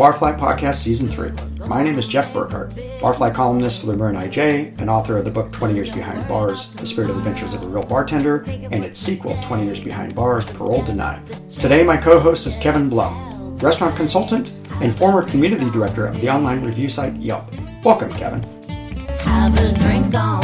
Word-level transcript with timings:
Barfly 0.00 0.38
Podcast 0.38 0.76
Season 0.76 1.08
3. 1.08 1.68
My 1.68 1.82
name 1.82 1.98
is 1.98 2.06
Jeff 2.06 2.32
Burkhart, 2.32 2.72
Barfly 3.00 3.34
columnist 3.34 3.82
for 3.82 3.88
the 3.88 3.96
Marin 3.98 4.16
IJ 4.16 4.80
and 4.80 4.88
author 4.88 5.18
of 5.18 5.26
the 5.26 5.30
book 5.30 5.52
20 5.52 5.74
Years 5.74 5.90
Behind 5.90 6.26
Bars, 6.26 6.72
The 6.72 6.86
Spirited 6.86 7.18
Adventures 7.18 7.52
of 7.52 7.62
a 7.64 7.66
Real 7.66 7.82
Bartender, 7.82 8.42
and 8.48 8.82
its 8.82 8.98
sequel, 8.98 9.38
20 9.42 9.66
Years 9.66 9.78
Behind 9.78 10.14
Bars, 10.14 10.46
Parole 10.46 10.82
Denied. 10.82 11.20
Today, 11.50 11.84
my 11.84 11.98
co 11.98 12.18
host 12.18 12.46
is 12.46 12.56
Kevin 12.56 12.88
Blum, 12.88 13.58
restaurant 13.58 13.94
consultant 13.94 14.52
and 14.80 14.96
former 14.96 15.20
community 15.22 15.68
director 15.68 16.06
of 16.06 16.18
the 16.22 16.30
online 16.30 16.64
review 16.64 16.88
site 16.88 17.16
Yelp. 17.16 17.44
Welcome, 17.84 18.10
Kevin. 18.14 18.42
Have 19.18 19.54
a 19.58 19.74
drink 19.74 20.14
on 20.14 20.39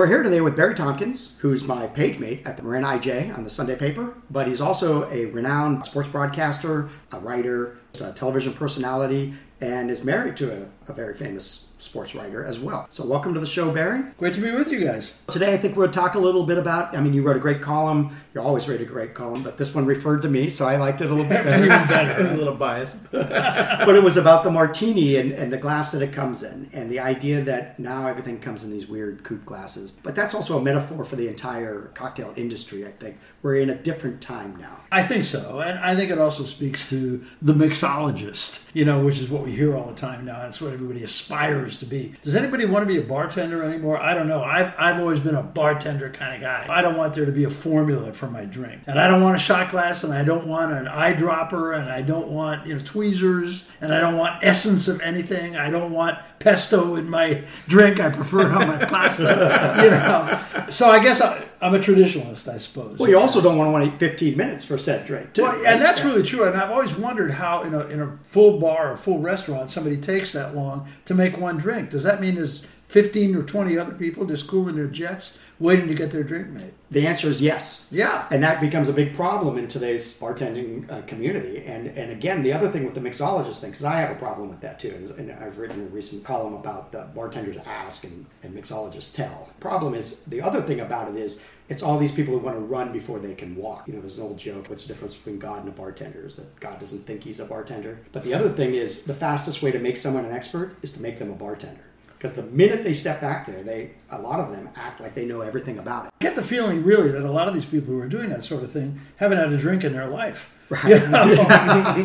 we're 0.00 0.06
here 0.06 0.22
today 0.22 0.40
with 0.40 0.56
Barry 0.56 0.74
Tompkins, 0.74 1.36
who's 1.40 1.68
my 1.68 1.86
page 1.86 2.18
mate 2.18 2.40
at 2.46 2.56
the 2.56 2.62
Marin 2.62 2.84
IJ 2.84 3.36
on 3.36 3.44
the 3.44 3.50
Sunday 3.50 3.76
paper, 3.76 4.14
but 4.30 4.48
he's 4.48 4.58
also 4.58 5.06
a 5.10 5.26
renowned 5.26 5.84
sports 5.84 6.08
broadcaster, 6.08 6.88
a 7.12 7.20
writer, 7.20 7.76
a 8.00 8.10
television 8.10 8.54
personality, 8.54 9.34
and 9.60 9.90
is 9.90 10.02
married 10.02 10.38
to 10.38 10.62
a, 10.62 10.90
a 10.90 10.94
very 10.94 11.14
famous 11.14 11.69
sports 11.80 12.14
writer 12.14 12.44
as 12.44 12.60
well. 12.60 12.86
So 12.90 13.04
welcome 13.04 13.32
to 13.34 13.40
the 13.40 13.46
show, 13.46 13.70
Barry. 13.70 14.02
Great 14.18 14.34
to 14.34 14.40
be 14.40 14.52
with 14.52 14.70
you 14.70 14.84
guys. 14.84 15.14
Today, 15.28 15.54
I 15.54 15.56
think 15.56 15.76
we're 15.76 15.84
going 15.84 15.92
to 15.92 15.98
talk 15.98 16.14
a 16.14 16.18
little 16.18 16.44
bit 16.44 16.58
about. 16.58 16.94
I 16.94 17.00
mean, 17.00 17.14
you 17.14 17.22
wrote 17.22 17.36
a 17.36 17.40
great 17.40 17.62
column. 17.62 18.14
You 18.34 18.42
always 18.42 18.68
write 18.68 18.80
a 18.80 18.84
great 18.84 19.14
column, 19.14 19.42
but 19.42 19.56
this 19.56 19.74
one 19.74 19.86
referred 19.86 20.22
to 20.22 20.28
me, 20.28 20.48
so 20.48 20.68
I 20.68 20.76
liked 20.76 21.00
it 21.00 21.10
a 21.10 21.14
little 21.14 21.28
bit 21.28 21.42
better. 21.44 21.68
Better. 21.90 22.12
I 22.16 22.20
was 22.20 22.32
a 22.32 22.36
little 22.36 22.54
biased. 22.54 23.10
but 23.12 23.96
it 23.96 24.02
was 24.02 24.16
about 24.16 24.44
the 24.44 24.50
martini 24.50 25.16
and, 25.16 25.32
and 25.32 25.52
the 25.52 25.56
glass 25.56 25.92
that 25.92 26.02
it 26.02 26.12
comes 26.12 26.42
in, 26.42 26.68
and 26.72 26.90
the 26.90 27.00
idea 27.00 27.40
that 27.40 27.78
now 27.78 28.06
everything 28.06 28.38
comes 28.38 28.62
in 28.62 28.70
these 28.70 28.86
weird 28.86 29.24
coupe 29.24 29.44
glasses. 29.44 29.90
But 29.90 30.14
that's 30.14 30.34
also 30.34 30.58
a 30.58 30.62
metaphor 30.62 31.04
for 31.04 31.16
the 31.16 31.28
entire 31.28 31.90
cocktail 31.94 32.32
industry. 32.36 32.86
I 32.86 32.90
think 32.90 33.18
we're 33.42 33.56
in 33.56 33.70
a 33.70 33.74
different 33.74 34.20
time 34.20 34.56
now. 34.56 34.80
I 34.92 35.02
think 35.02 35.24
so, 35.24 35.60
and 35.60 35.78
I 35.78 35.96
think 35.96 36.10
it 36.10 36.18
also 36.18 36.44
speaks 36.44 36.90
to 36.90 37.24
the 37.40 37.54
mixologist, 37.54 38.70
you 38.74 38.84
know, 38.84 39.04
which 39.04 39.18
is 39.18 39.28
what 39.28 39.42
we 39.42 39.52
hear 39.52 39.76
all 39.76 39.86
the 39.86 39.94
time 39.94 40.24
now. 40.24 40.46
It's 40.46 40.60
what 40.60 40.72
everybody 40.72 41.02
aspires 41.02 41.69
to 41.78 41.86
be. 41.86 42.14
Does 42.22 42.36
anybody 42.36 42.64
want 42.64 42.82
to 42.82 42.86
be 42.86 42.98
a 42.98 43.02
bartender 43.02 43.62
anymore? 43.62 43.98
I 43.98 44.14
don't 44.14 44.28
know. 44.28 44.42
I've, 44.42 44.72
I've 44.78 45.00
always 45.00 45.20
been 45.20 45.34
a 45.34 45.42
bartender 45.42 46.10
kind 46.10 46.34
of 46.34 46.40
guy. 46.40 46.66
I 46.68 46.82
don't 46.82 46.96
want 46.96 47.14
there 47.14 47.26
to 47.26 47.32
be 47.32 47.44
a 47.44 47.50
formula 47.50 48.12
for 48.12 48.28
my 48.28 48.44
drink, 48.44 48.82
and 48.86 49.00
I 49.00 49.08
don't 49.08 49.22
want 49.22 49.36
a 49.36 49.38
shot 49.38 49.70
glass, 49.70 50.04
and 50.04 50.12
I 50.12 50.24
don't 50.24 50.46
want 50.46 50.72
an 50.72 50.86
eyedropper, 50.86 51.78
and 51.78 51.88
I 51.88 52.02
don't 52.02 52.28
want 52.28 52.66
you 52.66 52.74
know 52.74 52.82
tweezers, 52.84 53.64
and 53.80 53.94
I 53.94 54.00
don't 54.00 54.16
want 54.16 54.44
essence 54.44 54.88
of 54.88 55.00
anything. 55.00 55.56
I 55.56 55.70
don't 55.70 55.92
want 55.92 56.18
pesto 56.38 56.96
in 56.96 57.08
my 57.08 57.44
drink. 57.68 58.00
I 58.00 58.10
prefer 58.10 58.40
it 58.40 58.52
on 58.52 58.68
my 58.68 58.84
pasta, 58.84 59.22
you 59.82 59.90
know. 59.90 60.68
So 60.70 60.90
I 60.90 61.02
guess 61.02 61.20
I, 61.20 61.44
I'm 61.62 61.74
a 61.74 61.78
traditionalist, 61.78 62.52
I 62.52 62.58
suppose. 62.58 62.98
Well, 62.98 63.10
you 63.10 63.18
also 63.18 63.42
don't 63.42 63.58
want 63.58 63.68
to 63.68 63.90
wait 63.90 63.98
15 63.98 64.36
minutes 64.36 64.64
for 64.64 64.78
said 64.78 65.06
drink, 65.06 65.34
too. 65.34 65.42
Well, 65.42 65.66
and 65.66 65.80
that's 65.80 66.02
really 66.02 66.22
true. 66.22 66.44
And 66.44 66.56
I've 66.56 66.70
always 66.70 66.94
wondered 66.94 67.32
how, 67.32 67.62
in 67.62 67.74
a, 67.74 67.86
in 67.88 68.00
a 68.00 68.18
full 68.22 68.58
bar 68.58 68.92
or 68.92 68.96
full 68.96 69.18
restaurant, 69.18 69.70
somebody 69.70 69.98
takes 69.98 70.32
that 70.32 70.54
long 70.54 70.88
to 71.04 71.14
make 71.14 71.36
one 71.36 71.58
drink. 71.58 71.90
Does 71.90 72.04
that 72.04 72.20
mean 72.20 72.36
there's 72.36 72.64
15 72.88 73.36
or 73.36 73.42
20 73.42 73.78
other 73.78 73.92
people 73.92 74.24
just 74.24 74.48
cooling 74.48 74.76
their 74.76 74.86
jets 74.86 75.36
waiting 75.60 75.86
to 75.86 75.94
get 75.94 76.10
their 76.10 76.24
drink 76.24 76.48
made? 76.48 76.72
The 76.90 77.06
answer 77.06 77.28
is 77.28 77.40
yes. 77.40 77.88
Yeah. 77.92 78.26
And 78.32 78.42
that 78.42 78.60
becomes 78.60 78.88
a 78.88 78.92
big 78.92 79.14
problem 79.14 79.56
in 79.58 79.68
today's 79.68 80.18
bartending 80.18 80.90
uh, 80.90 81.02
community. 81.02 81.62
And 81.64 81.86
and 81.96 82.10
again, 82.10 82.42
the 82.42 82.52
other 82.52 82.68
thing 82.68 82.84
with 82.84 82.94
the 82.94 83.00
mixologist 83.00 83.60
thing, 83.60 83.70
because 83.70 83.84
I 83.84 83.96
have 83.96 84.10
a 84.10 84.18
problem 84.18 84.48
with 84.48 84.60
that 84.62 84.80
too. 84.80 85.14
And 85.16 85.30
I've 85.30 85.58
written 85.58 85.82
a 85.82 85.84
recent 85.86 86.24
column 86.24 86.54
about 86.54 86.92
uh, 86.94 87.04
bartenders 87.14 87.58
ask 87.58 88.02
and, 88.02 88.26
and 88.42 88.52
mixologists 88.52 89.14
tell. 89.14 89.48
Problem 89.60 89.94
is, 89.94 90.24
the 90.24 90.42
other 90.42 90.60
thing 90.60 90.80
about 90.80 91.08
it 91.08 91.16
is, 91.16 91.44
it's 91.68 91.82
all 91.84 91.98
these 91.98 92.10
people 92.10 92.34
who 92.34 92.40
want 92.40 92.56
to 92.56 92.60
run 92.60 92.92
before 92.92 93.20
they 93.20 93.34
can 93.34 93.54
walk. 93.54 93.86
You 93.86 93.94
know, 93.94 94.00
there's 94.00 94.18
an 94.18 94.24
old 94.24 94.38
joke. 94.38 94.68
What's 94.68 94.84
the 94.84 94.92
difference 94.92 95.16
between 95.16 95.38
God 95.38 95.60
and 95.60 95.68
a 95.68 95.72
bartender? 95.72 96.26
Is 96.26 96.36
that 96.36 96.58
God 96.58 96.80
doesn't 96.80 97.06
think 97.06 97.22
he's 97.22 97.38
a 97.38 97.44
bartender. 97.44 98.00
But 98.10 98.24
the 98.24 98.34
other 98.34 98.48
thing 98.48 98.74
is, 98.74 99.04
the 99.04 99.14
fastest 99.14 99.62
way 99.62 99.70
to 99.70 99.78
make 99.78 99.96
someone 99.96 100.24
an 100.24 100.32
expert 100.32 100.76
is 100.82 100.90
to 100.92 101.02
make 101.02 101.16
them 101.20 101.30
a 101.30 101.36
bartender. 101.36 101.84
Because 102.20 102.34
the 102.34 102.42
minute 102.42 102.84
they 102.84 102.92
step 102.92 103.22
back 103.22 103.46
there, 103.46 103.62
they 103.62 103.92
a 104.10 104.20
lot 104.20 104.40
of 104.40 104.52
them 104.52 104.68
act 104.76 105.00
like 105.00 105.14
they 105.14 105.24
know 105.24 105.40
everything 105.40 105.78
about 105.78 106.04
it. 106.04 106.12
I 106.20 106.24
get 106.24 106.36
the 106.36 106.42
feeling, 106.42 106.84
really, 106.84 107.10
that 107.12 107.22
a 107.22 107.30
lot 107.30 107.48
of 107.48 107.54
these 107.54 107.64
people 107.64 107.94
who 107.94 108.00
are 108.00 108.08
doing 108.08 108.28
that 108.28 108.44
sort 108.44 108.62
of 108.62 108.70
thing 108.70 109.00
haven't 109.16 109.38
had 109.38 109.50
a 109.50 109.56
drink 109.56 109.84
in 109.84 109.94
their 109.94 110.06
life. 110.06 110.54
Right. 110.68 110.84
You 110.84 111.08
know? 111.08 111.46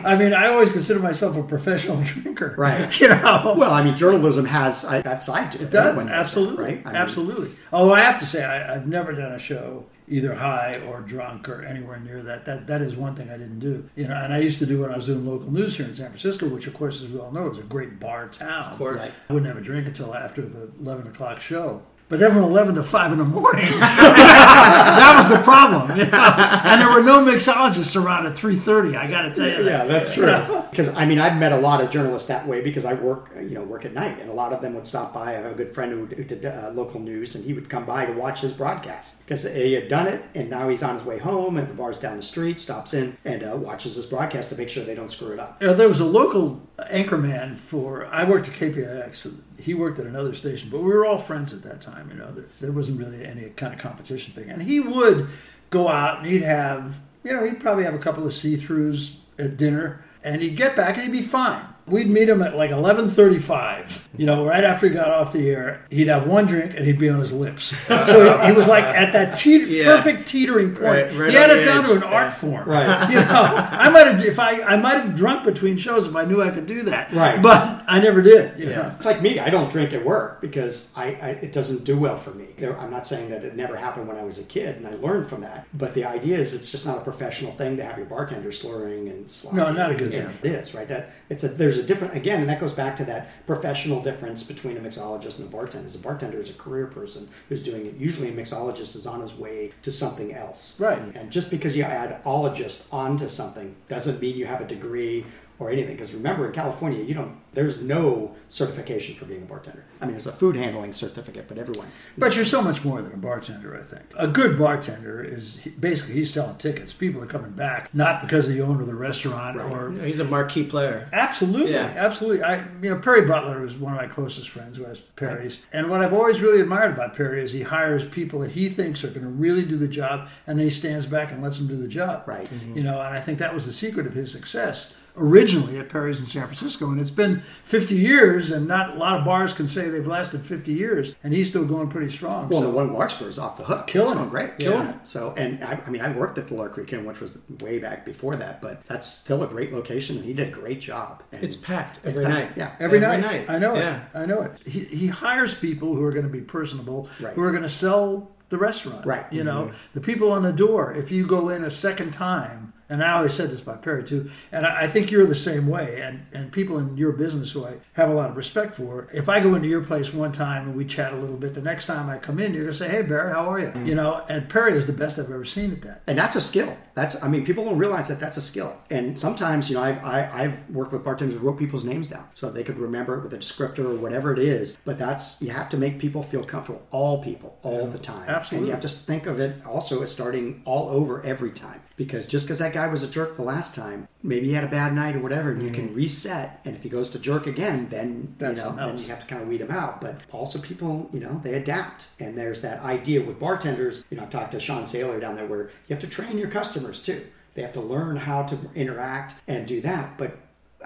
I 0.06 0.16
mean, 0.18 0.34
I 0.34 0.48
always 0.48 0.72
consider 0.72 1.02
myself 1.02 1.36
a 1.36 1.44
professional 1.44 2.02
drinker. 2.04 2.56
Right. 2.58 2.98
You 3.02 3.10
know? 3.10 3.56
Well, 3.58 3.74
I 3.74 3.84
mean, 3.84 3.98
journalism 3.98 4.46
has 4.46 4.86
uh, 4.86 5.02
that 5.02 5.22
side 5.22 5.52
to 5.52 5.58
it. 5.60 5.64
It 5.64 5.72
does 5.72 5.88
Everyone 5.88 6.06
that, 6.06 6.16
absolutely, 6.16 6.64
right? 6.64 6.82
I 6.86 6.94
mean, 6.94 6.96
absolutely. 6.96 7.52
Although 7.74 7.94
I 7.94 8.00
have 8.00 8.18
to 8.22 8.26
say, 8.26 8.46
I, 8.46 8.74
I've 8.74 8.88
never 8.88 9.12
done 9.12 9.34
a 9.34 9.40
show 9.40 9.86
either 10.08 10.36
high 10.36 10.80
or 10.88 11.02
drunk 11.02 11.50
or 11.50 11.64
anywhere 11.64 12.00
near 12.00 12.22
that. 12.24 12.46
That 12.46 12.68
that 12.68 12.82
is 12.82 12.96
one 12.96 13.16
thing 13.16 13.30
I 13.30 13.38
didn't 13.38 13.60
do. 13.60 13.90
You 13.96 14.08
know, 14.08 14.16
and 14.16 14.34
I 14.34 14.40
used 14.40 14.60
to 14.60 14.66
do 14.66 14.82
when 14.82 14.92
I 14.92 14.96
was 14.96 15.08
doing 15.08 15.26
local 15.26 15.52
news 15.52 15.78
here 15.78 15.86
in 15.86 15.94
San 15.94 16.08
Francisco, 16.08 16.48
which 16.48 16.68
of 16.68 16.74
course, 16.74 17.02
as 17.02 17.10
we 17.10 17.20
all 17.20 17.32
know, 17.32 17.50
is 17.50 17.58
a 17.58 17.64
great 17.64 18.00
bar 18.00 18.28
town. 18.28 18.72
Of 18.72 18.78
course. 18.78 19.02
I 19.02 19.34
wouldn't 19.34 19.48
have 19.48 19.58
a 19.58 19.66
drink 19.66 19.88
until 19.88 20.14
after 20.14 20.42
the 20.42 20.72
eleven 20.80 21.08
o'clock 21.08 21.40
show. 21.40 21.82
But 22.08 22.20
then 22.20 22.32
from 22.34 22.44
eleven 22.44 22.76
to 22.76 22.84
five 22.84 23.12
in 23.12 23.18
the 23.18 23.26
morning, 23.26 23.66
that 23.80 25.14
was 25.18 25.28
the 25.28 25.44
problem. 25.44 25.90
you 25.98 26.06
know? 26.06 26.62
And 26.64 26.80
there 26.80 26.92
were 26.92 27.02
no 27.02 27.26
mixologists 27.26 28.00
around 28.02 28.28
at 28.28 28.38
three 28.38 28.56
thirty. 28.56 28.96
I 28.96 29.10
got 29.10 29.24
to 29.24 29.32
tell 29.32 29.48
you 29.48 29.64
that. 29.64 29.66
Yeah, 29.66 29.86
that's 29.86 30.14
true. 30.14 30.26
Because 30.70 30.90
I 30.90 31.06
mean, 31.06 31.18
I've 31.18 31.40
met 31.40 31.52
a 31.52 31.58
lot 31.58 31.82
of 31.82 31.90
journalists 31.90 32.28
that 32.28 32.48
way 32.48 32.62
because 32.62 32.86
I 32.86 32.94
work, 32.94 33.32
uh, 33.36 33.40
you 33.40 33.56
know, 33.56 33.64
work 33.64 33.86
at 33.86 33.94
night, 33.94 34.20
and 34.20 34.30
a 34.30 34.34
lot 34.34 34.54
of 34.54 34.62
them 34.62 34.76
would 34.76 34.86
stop 34.86 35.16
by. 35.16 35.32
I 35.32 35.34
have 35.34 35.52
a 35.52 35.56
good 35.56 35.72
friend 35.72 35.92
who, 35.92 36.06
who 36.06 36.24
did 36.24 36.46
uh, 36.46 36.72
local 36.76 37.00
news, 37.00 37.34
and 37.34 37.44
he 37.44 37.54
would 37.54 37.70
come 37.70 37.86
by 37.86 38.06
to 38.06 38.14
watch 38.14 38.42
his 38.42 38.54
broadcast 38.54 39.26
because 39.26 39.44
he 39.52 39.74
had 39.74 39.88
done 39.88 40.06
it, 40.06 40.24
and 40.36 40.48
now 40.48 40.70
he's 40.70 40.84
on 40.84 40.96
his 40.96 41.06
way 41.06 41.18
home, 41.18 41.58
and 41.58 41.68
the 41.68 41.74
bar's 41.74 41.98
down 41.98 42.18
the 42.18 42.24
street, 42.24 42.60
stops 42.60 42.94
in 42.94 43.18
and 43.26 43.44
uh, 43.44 43.58
watches 43.58 43.96
this 43.96 44.06
broadcast 44.06 44.52
to 44.52 44.56
make 44.56 44.70
sure 44.70 44.84
they 44.84 44.96
don't 44.96 45.10
screw 45.10 45.34
it 45.34 45.40
up. 45.40 45.60
You 45.60 45.68
know, 45.68 45.74
there 45.74 45.88
was 45.88 46.02
a 46.02 46.06
local 46.06 46.62
anchorman 46.78 47.58
for. 47.58 48.06
I 48.08 48.26
worked 48.26 48.48
at 48.48 48.54
KPIX. 48.54 49.34
He 49.60 49.74
worked 49.74 50.00
at 50.00 50.06
another 50.06 50.34
station, 50.34 50.70
but 50.70 50.80
we 50.82 50.90
were 50.90 51.06
all 51.06 51.18
friends 51.18 51.54
at 51.54 51.64
that 51.64 51.82
time. 51.82 52.10
You 52.10 52.18
know, 52.18 52.32
there, 52.32 52.46
there 52.62 52.72
wasn't 52.72 53.00
really 53.00 53.26
any 53.26 53.50
kind 53.52 53.74
of 53.74 53.80
competition 53.80 54.34
thing. 54.34 54.50
And 54.50 54.62
he 54.62 54.80
would 54.80 55.28
go 55.70 55.88
out 55.88 56.20
and 56.20 56.28
he'd 56.28 56.44
have, 56.44 56.98
you 57.24 57.32
know, 57.34 57.46
he'd 57.46 57.60
probably 57.60 57.84
have 57.84 57.94
a 57.94 58.00
couple 58.00 58.26
of 58.26 58.34
see-throughs 58.34 59.16
at 59.38 59.58
dinner, 59.58 60.04
and 60.24 60.42
he'd 60.42 60.56
get 60.56 60.76
back 60.76 60.96
and 60.98 61.06
he'd 61.06 61.12
be 61.12 61.22
fine. 61.22 61.66
We'd 61.88 62.10
meet 62.10 62.28
him 62.28 62.42
at 62.42 62.56
like 62.58 62.72
eleven 62.72 63.10
thirty-five. 63.10 64.10
You 64.18 64.26
know, 64.26 64.46
right 64.46 64.64
after 64.64 64.88
he 64.88 64.94
got 64.94 65.10
off 65.10 65.34
the 65.34 65.50
air, 65.50 65.86
he'd 65.92 66.08
have 66.08 66.26
one 66.26 66.46
drink 66.48 66.74
and 66.76 66.86
he'd 66.86 66.98
be 66.98 67.10
on 67.10 67.20
his 67.20 67.34
lips. 67.34 67.76
So 67.86 68.40
he, 68.40 68.46
he 68.48 68.52
was 68.54 68.68
like 68.68 68.86
at 68.86 69.12
that 69.14 69.38
teeter, 69.38 69.66
Yeah. 69.68 69.98
perfect 69.98 70.28
teetering 70.28 70.70
point. 70.72 70.82
Right- 70.84 71.14
right 71.16 71.30
he 71.32 71.36
had 71.36 71.50
it 71.52 71.66
down 71.66 71.84
to 71.84 71.92
edge, 71.92 71.98
an 71.98 72.04
art 72.04 72.34
form. 72.34 72.68
Right. 72.68 73.10
You 73.16 73.20
know, 73.20 73.26
I 73.26 73.90
might 73.90 74.08
have 74.08 74.26
if 74.26 74.40
I 74.40 74.62
I 74.64 74.78
might 74.78 74.96
have 75.02 75.16
drunk 75.16 75.44
between 75.44 75.78
shows 75.78 76.08
if 76.08 76.16
I 76.16 76.26
knew 76.26 76.42
I 76.42 76.50
could 76.50 76.66
do 76.66 76.84
that. 76.84 77.12
Right. 77.14 77.42
But 77.42 77.84
I 77.88 78.00
never 78.00 78.22
did. 78.22 78.58
Yeah. 78.58 78.70
know? 78.76 78.92
It's 78.96 79.06
like 79.06 79.22
me. 79.22 79.38
I 79.40 79.50
don't 79.50 79.70
drink 79.70 79.94
at 79.94 80.04
work 80.04 80.42
because 80.42 80.92
I, 80.96 81.08
I 81.22 81.30
it 81.42 81.52
doesn't 81.52 81.84
do 81.84 81.98
well 81.98 82.16
for 82.16 82.32
me. 82.32 82.48
There- 82.58 82.78
I'm 82.80 82.90
not 82.90 83.06
saying 83.06 83.30
that 83.30 83.44
it 83.44 83.56
never 83.56 83.76
happened 83.76 84.08
when 84.08 84.18
I 84.18 84.24
was 84.24 84.40
a 84.40 84.44
kid, 84.44 84.78
and 84.78 84.88
I 84.88 84.96
learned 84.96 85.28
from 85.28 85.42
that. 85.42 85.68
But 85.74 85.94
the 85.94 86.06
idea 86.06 86.38
is, 86.40 86.54
it's 86.54 86.72
just 86.72 86.86
not 86.86 86.98
a 86.98 87.02
professional 87.02 87.52
thing 87.52 87.78
to 87.78 87.84
have 87.84 87.98
your 87.98 88.08
bartender 88.08 88.52
slurring 88.52 89.08
and 89.10 89.30
sloppy. 89.30 89.58
No, 89.58 89.72
not 89.72 89.92
a 89.92 89.96
good 89.96 90.12
thing. 90.12 90.30
It 90.42 90.52
is 90.56 90.74
right. 90.74 90.88
That 90.88 91.12
it's 91.30 91.44
a 91.44 91.50
there's 91.50 91.75
a 91.76 91.84
different 91.84 92.16
again, 92.16 92.42
and 92.42 92.50
that 92.50 92.60
goes 92.60 92.74
back 92.74 92.96
to 92.98 93.06
that 93.06 93.46
professional 93.46 94.02
difference 94.02 94.44
between 94.44 94.78
a 94.78 94.80
mixologist 94.80 95.40
and 95.40 95.48
a 95.48 95.52
bartender. 95.52 95.88
As 95.88 95.96
A 95.96 96.00
bartender 96.00 96.40
is 96.40 96.50
a 96.50 96.54
career 96.54 96.88
person 96.88 97.28
who's 97.50 97.62
doing 97.62 97.86
it. 97.86 97.96
Usually, 97.96 98.30
a 98.30 98.34
mixologist 98.34 98.96
is 98.96 99.06
on 99.06 99.22
his 99.22 99.34
way 99.36 99.72
to 99.82 99.92
something 99.92 100.34
else. 100.34 100.80
Right. 100.80 101.00
And 101.16 101.32
just 101.32 101.52
because 101.52 101.76
you 101.76 101.84
add 101.84 102.24
ologist 102.24 102.94
onto 102.94 103.28
something 103.28 103.76
doesn't 103.88 104.22
mean 104.22 104.36
you 104.36 104.46
have 104.46 104.62
a 104.62 104.66
degree 104.66 105.26
or 105.60 105.72
anything. 105.72 105.94
Because 105.94 106.14
remember, 106.14 106.46
in 106.48 106.52
California, 106.54 107.04
you 107.04 107.14
don't. 107.14 107.36
There's 107.54 107.82
no 107.82 108.36
certification 108.50 109.16
for 109.16 109.24
being 109.24 109.44
a 109.44 109.46
bartender. 109.46 109.86
I 110.02 110.06
mean, 110.06 110.12
there's 110.12 110.28
a 110.28 110.34
food 110.34 110.58
handling 110.58 110.92
certificate, 110.92 111.48
but 111.48 111.58
everyone. 111.58 111.88
But 112.18 112.36
you're 112.36 112.44
so 112.44 112.62
much 112.62 112.84
more 112.84 113.02
than 113.02 113.14
a 113.14 113.18
bartender, 113.18 113.78
I 113.78 113.82
think. 113.82 114.04
A 114.18 114.28
good 114.28 114.58
bartender 114.60 115.24
is 115.24 115.62
basically 115.80 116.16
he's 116.16 116.34
selling 116.34 116.58
tickets. 116.58 116.92
People 116.92 117.24
are 117.24 117.28
coming 117.28 117.52
back 117.52 117.94
not 117.96 118.22
because 118.22 118.50
of 118.50 118.56
the 118.56 118.62
owner 118.62 118.82
of 118.82 118.88
the 118.88 118.96
restaurant 118.96 119.58
Right. 119.58 119.72
or 119.72 119.92
You 119.94 120.02
he's 120.02 120.20
a 120.20 120.26
marquee 120.26 120.66
player. 120.66 121.08
Absolutely, 121.14 121.72
Yeah. 121.72 121.94
absolutely. 121.96 122.44
I, 122.44 122.58
you 122.82 122.90
know, 122.90 122.98
Perry 123.00 123.26
Butler 123.26 123.66
is 123.66 123.76
one 123.78 123.94
of 123.94 124.00
my 124.02 124.08
closest 124.08 124.50
friends 124.50 124.76
who 124.76 124.84
has 124.84 125.00
Perry's, 125.00 125.60
and 125.72 125.90
what 125.90 126.02
I've 126.02 126.14
always 126.14 126.42
really 126.42 126.60
admired 126.60 126.92
about 126.94 127.16
Perry 127.16 127.42
is 127.42 127.54
he 127.54 127.62
hires 127.62 128.06
people 128.06 128.40
that 128.42 128.52
he 128.52 128.68
thinks 128.68 129.02
are 129.06 129.10
going 129.10 129.22
to 129.22 129.30
really 129.30 129.64
do 129.64 129.78
the 129.78 129.88
job, 129.88 130.28
and 130.46 130.60
then 130.60 130.66
he 130.66 130.72
stands 130.72 131.06
back 131.06 131.32
and 131.32 131.42
lets 131.42 131.58
them 131.58 131.68
do 131.68 131.78
the 131.78 131.88
job. 131.88 132.24
Right. 132.28 132.50
You 132.74 132.84
know, 132.84 133.00
and 133.00 133.16
I 133.16 133.22
think 133.22 133.40
that 133.40 133.54
was 133.54 133.66
the 133.66 133.74
secret 133.74 134.06
of 134.08 134.14
his 134.14 134.30
success 134.34 134.94
originally 135.18 135.78
at 135.80 135.90
Perry's 135.90 136.20
in 136.20 136.26
San 136.26 136.44
Francisco, 136.44 136.90
and 136.90 137.00
it's 137.00 137.10
been 137.10 137.42
50 137.66 137.96
years, 137.96 138.52
and 138.52 138.68
not 138.68 138.96
a 138.96 138.98
lot 138.98 139.20
of 139.20 139.26
bars 139.26 139.54
can 139.54 139.68
say 139.68 139.90
they've 139.90 140.06
lasted 140.06 140.42
50 140.46 140.74
years, 140.74 141.16
and 141.24 141.34
he's 141.34 141.50
still 141.50 141.66
going 141.66 141.90
pretty 141.90 142.10
strong. 142.12 142.50
Well, 142.50 142.62
so. 142.62 142.68
the 142.68 142.74
one 142.74 142.88
at 142.88 142.94
Larkspur 142.94 143.28
is 143.28 143.40
off 143.40 143.58
the 143.58 143.64
hook. 143.64 143.88
Killing 143.88 144.08
it's 144.10 144.16
going 144.16 144.28
it. 144.28 144.32
great. 144.32 144.58
Killing 144.60 144.86
yeah. 144.88 144.96
it. 144.96 145.08
So, 145.10 145.34
and 145.38 145.64
I, 145.64 145.80
I 145.86 145.90
mean, 145.90 146.02
I 146.02 146.12
worked 146.12 146.38
at 146.38 146.48
the 146.48 146.54
Lark 146.56 146.74
Creek 146.74 146.92
Inn, 146.94 147.06
which 147.06 147.22
was 147.22 147.40
way 147.62 147.80
back 147.80 148.06
before 148.06 148.36
that, 148.36 148.62
but 148.62 148.84
that's 148.86 149.08
still 149.08 149.44
a 149.44 149.48
great 149.48 149.72
location, 149.74 150.18
and 150.18 150.26
he 150.26 150.34
did 150.34 150.48
a 150.50 150.52
great 150.52 150.82
job. 150.82 151.24
And 151.32 151.44
It's 151.44 151.56
packed 151.56 151.98
It's 151.98 152.08
every 152.08 152.26
packed, 152.26 152.58
night. 152.58 152.58
yeah. 152.58 152.72
Every, 152.80 152.98
Every 153.04 153.22
night. 153.22 153.48
night. 153.48 153.50
I 153.50 153.58
know 153.60 153.76
Yeah. 153.76 154.02
it. 154.02 154.02
I 154.14 154.26
know 154.26 154.42
it. 154.42 154.52
He, 154.68 154.80
he 154.82 155.08
hires 155.08 155.54
people 155.54 155.96
who 155.96 156.04
are 156.04 156.12
going 156.12 156.26
to 156.26 156.32
be 156.32 156.42
personable, 156.42 157.10
Right. 157.20 157.34
who 157.34 157.42
are 157.44 157.52
going 157.52 157.64
to 157.64 157.70
sell 157.70 158.32
the 158.50 158.58
restaurant. 158.58 159.06
Right. 159.06 159.26
You 159.32 159.44
know, 159.44 159.66
mm-hmm. 159.66 159.78
the 159.94 160.02
people 160.02 160.32
on 160.32 160.44
the 160.44 160.54
door, 160.54 160.94
if 160.94 161.10
you 161.12 161.26
go 161.26 161.50
in 161.50 161.64
a 161.64 161.72
second 161.72 162.12
time, 162.12 162.74
and 162.90 163.04
I 163.04 163.14
always 163.14 163.34
said 163.34 163.50
this 163.50 163.62
about 163.62 163.82
Perry 163.82 164.04
too, 164.04 164.30
and 164.52 164.66
I, 164.66 164.84
I 164.84 164.88
think 164.88 165.12
you're 165.12 165.26
the 165.26 165.36
same 165.36 165.68
way, 165.68 166.02
and, 166.02 166.26
and 166.34 166.52
people 166.52 166.78
in 166.80 166.98
your 166.98 167.12
business 167.12 167.52
who 167.52 167.66
I 167.66 167.76
have 167.94 168.10
a 168.10 168.14
lot 168.14 168.30
of 168.30 168.38
respect 168.38 168.76
for, 168.76 169.08
if 169.14 169.30
I 169.30 169.40
go 169.40 169.56
into 169.56 169.68
your 169.68 169.84
place 169.84 170.14
one 170.14 170.32
time 170.32 170.68
and 170.68 170.76
we 170.76 170.86
chat 170.86 171.14
a 171.14 171.18
little 171.18 171.38
bit, 171.38 171.54
the 171.54 171.62
next 171.62 171.86
time 171.86 172.10
I 172.10 172.18
come 172.18 172.40
in, 172.40 172.54
you're 172.54 172.64
going 172.64 172.74
to 172.74 172.78
say, 172.78 172.90
hey, 172.90 173.02
Barry, 173.02 173.32
how 173.34 173.50
are 173.50 173.60
you? 173.60 173.68
Mm. 173.68 173.88
You 173.88 173.96
know, 173.96 174.24
and 174.30 174.48
Perry 174.50 174.78
is 174.78 174.88
the 174.88 174.94
best 174.94 175.18
I've 175.20 175.26
ever 175.32 175.46
seen 175.46 175.72
at 175.72 175.82
that. 175.84 176.02
and 176.08 176.18
that's 176.18 176.36
a 176.36 176.42
skill. 176.42 176.78
That's 176.94 177.22
I 177.24 177.28
mean, 177.28 177.46
people 177.46 177.66
don't 177.66 177.78
realize 177.78 178.08
that 178.08 178.20
that's 178.20 178.38
a 178.38 178.42
skill. 178.42 178.76
And 178.90 179.20
sometimes, 179.20 179.70
you 179.70 179.76
know, 179.76 179.84
I've 179.84 180.04
I, 180.04 180.30
I've 180.44 180.70
worked 180.70 180.92
with 180.94 181.04
bartenders 181.04 181.38
who 181.38 181.46
wrote 181.46 181.58
people's 181.58 181.84
names 181.84 182.08
down 182.08 182.28
so 182.36 182.50
they 182.50 182.64
could 182.64 182.78
remember 182.78 183.18
it 183.18 183.24
with 183.24 183.34
a 183.34 183.38
descriptor 183.38 183.86
or 183.86 183.96
whatever 183.96 184.32
it 184.32 184.40
is. 184.40 184.78
But 184.86 184.98
that's 184.98 185.42
you 185.42 185.50
have 185.52 185.70
to 185.70 185.78
make 185.78 186.00
people 186.00 186.24
feel 186.24 186.44
comfortable. 186.44 186.86
All 186.92 187.22
people, 187.22 187.58
all 187.64 187.88
the 187.88 188.00
time. 188.00 188.30
Absolutely. 188.30 188.58
And 188.58 188.68
you 188.68 188.72
have 188.72 188.82
to 188.82 188.88
think 188.88 189.26
of 189.26 189.40
it 189.40 189.66
also 189.66 190.02
as 190.04 190.12
starting 190.12 190.62
all 190.66 190.88
over 190.90 191.22
every 191.26 191.52
time. 191.52 191.82
Because 191.98 192.28
just 192.28 192.46
because 192.46 192.60
that 192.60 192.74
guy 192.76 192.88
was 192.88 193.04
a 193.04 193.10
jerk 193.10 193.38
the 193.38 193.42
last 193.42 193.74
time, 193.74 194.08
maybe 194.22 194.48
he 194.48 194.54
had 194.54 194.64
a 194.64 194.68
bad 194.68 194.94
night 194.94 195.16
or 195.16 195.20
whatever, 195.20 195.52
and 195.52 195.64
you 195.64 195.72
can 195.72 195.88
mm-hmm. 195.88 195.96
reset. 195.96 196.60
And 196.66 196.76
if 196.76 196.84
he 196.84 196.90
goes 196.90 197.10
to 197.10 197.20
jerk 197.20 197.48
again, 197.48 197.88
then 197.90 198.36
That's 198.38 198.64
you 198.64 198.70
know, 198.70 198.76
then 198.76 198.98
you 198.98 199.08
have 199.08 199.20
to 199.20 199.26
kind 199.26 199.42
of 199.42 199.48
weed 199.48 199.62
him 199.62 199.72
out. 199.72 200.02
But 200.02 200.22
also, 200.32 200.60
people, 200.60 201.10
you 201.14 201.22
know, 201.22 201.40
they 201.42 201.54
adapt. 201.56 202.10
And 202.20 202.38
there's 202.38 202.62
that 202.62 202.82
idea 202.82 203.24
with 203.24 203.40
bartenders. 203.40 204.06
You 204.10 204.18
know, 204.18 204.24
I've 204.24 204.30
talked 204.30 204.52
to 204.52 204.60
Sean 204.60 204.84
Saylor 204.84 205.20
down 205.22 205.36
there 205.36 205.48
where 205.48 205.70
you 205.88 205.96
have 205.96 206.00
to 206.00 206.08
train 206.08 206.38
your 206.38 206.50
customers 206.50 207.02
too. 207.02 207.26
They 207.54 207.62
have 207.62 207.74
to 207.74 207.82
learn 207.82 208.18
how 208.18 208.44
to 208.44 208.58
interact 208.76 209.36
and 209.48 209.66
do 209.66 209.80
that. 209.82 210.18
But 210.18 210.38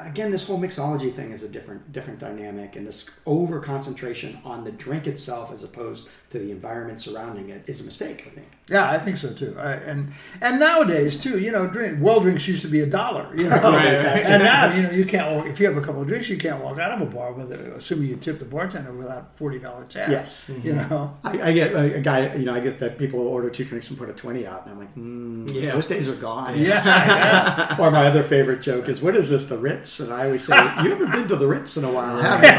again, 0.06 0.32
this 0.32 0.46
whole 0.46 0.60
mixology 0.60 1.14
thing 1.14 1.32
is 1.32 1.44
a 1.44 1.50
different 1.50 1.92
different 1.92 2.20
dynamic, 2.20 2.76
and 2.76 2.86
this 2.88 3.06
over 3.26 3.60
concentration 3.60 4.38
on 4.44 4.64
the 4.64 4.72
drink 4.72 5.08
itself 5.08 5.52
as 5.52 5.64
opposed 5.64 6.10
to 6.32 6.40
the 6.40 6.52
environment 6.52 7.00
surrounding 7.00 7.50
it 7.50 7.68
is 7.68 7.82
a 7.82 7.84
mistake. 7.84 8.24
I 8.28 8.30
think. 8.30 8.48
Yeah, 8.70 8.90
I 8.90 9.00
think 9.00 9.18
so 9.18 9.34
too. 9.34 9.56
I, 9.58 9.74
and 9.74 10.12
and 10.42 10.60
nowadays 10.60 11.22
too, 11.22 11.40
you 11.40 11.52
know, 11.52 11.68
drink 11.68 11.98
well 12.02 12.20
drinks 12.20 12.48
used 12.48 12.62
to 12.62 12.68
be 12.68 12.82
a 12.82 12.86
dollar, 12.86 13.30
you 13.36 13.50
know, 13.50 13.56
Right, 13.80 13.86
and 14.28 14.28
right. 14.28 14.42
now 14.42 14.76
you 14.76 14.82
know 14.84 14.92
you 14.92 15.06
can't 15.06 15.36
walk 15.36 15.48
if 15.48 15.60
you 15.60 15.68
have 15.68 15.78
a 15.78 15.82
couple 15.82 16.02
of 16.02 16.08
drinks, 16.08 16.30
you 16.30 16.38
can't 16.38 16.64
walk 16.64 16.78
out 16.80 16.92
of 16.92 17.08
a 17.08 17.12
bar 17.12 17.34
with 17.34 17.52
it, 17.52 17.60
assuming 17.74 18.10
you 18.10 18.16
tip 18.18 18.40
the 18.40 18.46
bartender 18.46 18.94
without 18.94 19.38
forty 19.38 19.60
dollar 19.60 19.86
tab. 19.86 20.10
Yes. 20.12 20.52
you 20.64 20.74
know. 20.74 21.18
I, 21.24 21.42
I 21.50 21.52
get 21.54 21.74
a, 21.74 21.96
a 21.96 22.02
guy, 22.02 22.36
you 22.36 22.46
know, 22.46 22.54
I 22.54 22.60
get 22.60 22.80
that 22.80 22.98
people 23.00 23.20
order 23.28 23.50
two 23.50 23.66
drinks 23.66 23.90
and 23.90 23.98
put 23.98 24.10
a 24.10 24.14
twenty 24.14 24.46
out, 24.46 24.66
and 24.66 24.74
I'm 24.74 24.80
like, 24.80 24.96
mm, 24.96 25.54
Yeah. 25.62 25.72
those 25.74 25.88
days 25.88 26.08
are 26.08 26.16
gone. 26.16 26.58
Yeah, 26.58 27.76
Or 27.80 27.90
my 27.92 28.06
other 28.06 28.24
favorite 28.24 28.62
joke 28.62 28.88
is, 28.90 29.02
"What 29.02 29.16
is 29.16 29.30
this, 29.30 29.46
the 29.48 29.58
Ritz?" 29.58 29.89
And 30.00 30.14
I 30.14 30.26
always 30.26 30.46
say, 30.46 30.56
"You 30.84 30.92
haven't 30.92 31.12
been 31.12 31.28
to 31.30 31.36
the 31.36 31.48
Ritz 31.48 31.78
in 31.78 31.84
a 31.84 31.92
while, 31.92 32.18
have 32.22 32.44
you?" 32.44 32.50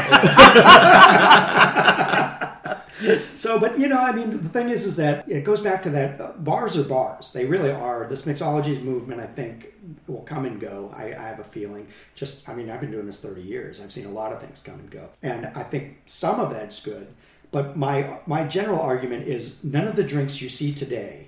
so, 3.35 3.59
but 3.59 3.79
you 3.79 3.87
know, 3.87 3.97
I 3.97 4.11
mean, 4.11 4.29
the 4.29 4.49
thing 4.49 4.69
is, 4.69 4.85
is 4.85 4.95
that 4.97 5.29
it 5.29 5.43
goes 5.43 5.59
back 5.59 5.81
to 5.83 5.89
that 5.91 6.19
uh, 6.19 6.31
bars 6.37 6.75
are 6.77 6.83
bars. 6.83 7.31
They 7.31 7.45
really 7.45 7.71
are. 7.71 8.07
This 8.07 8.23
mixology 8.23 8.81
movement, 8.81 9.21
I 9.21 9.27
think, 9.27 9.73
will 10.07 10.23
come 10.23 10.45
and 10.45 10.59
go. 10.59 10.91
I, 10.95 11.05
I 11.05 11.27
have 11.27 11.39
a 11.39 11.43
feeling. 11.43 11.87
Just, 12.15 12.49
I 12.49 12.53
mean, 12.53 12.69
I've 12.69 12.81
been 12.81 12.91
doing 12.91 13.05
this 13.05 13.17
thirty 13.17 13.41
years. 13.41 13.81
I've 13.81 13.91
seen 13.91 14.05
a 14.05 14.11
lot 14.11 14.31
of 14.33 14.41
things 14.41 14.61
come 14.61 14.79
and 14.79 14.89
go, 14.89 15.09
and 15.21 15.47
I 15.47 15.63
think 15.63 16.01
some 16.05 16.39
of 16.39 16.49
that's 16.49 16.81
good. 16.81 17.07
But 17.51 17.77
my 17.77 18.19
my 18.25 18.45
general 18.45 18.79
argument 18.79 19.27
is 19.27 19.55
none 19.63 19.87
of 19.87 19.95
the 19.95 20.03
drinks 20.03 20.41
you 20.41 20.49
see 20.49 20.73
today 20.73 21.27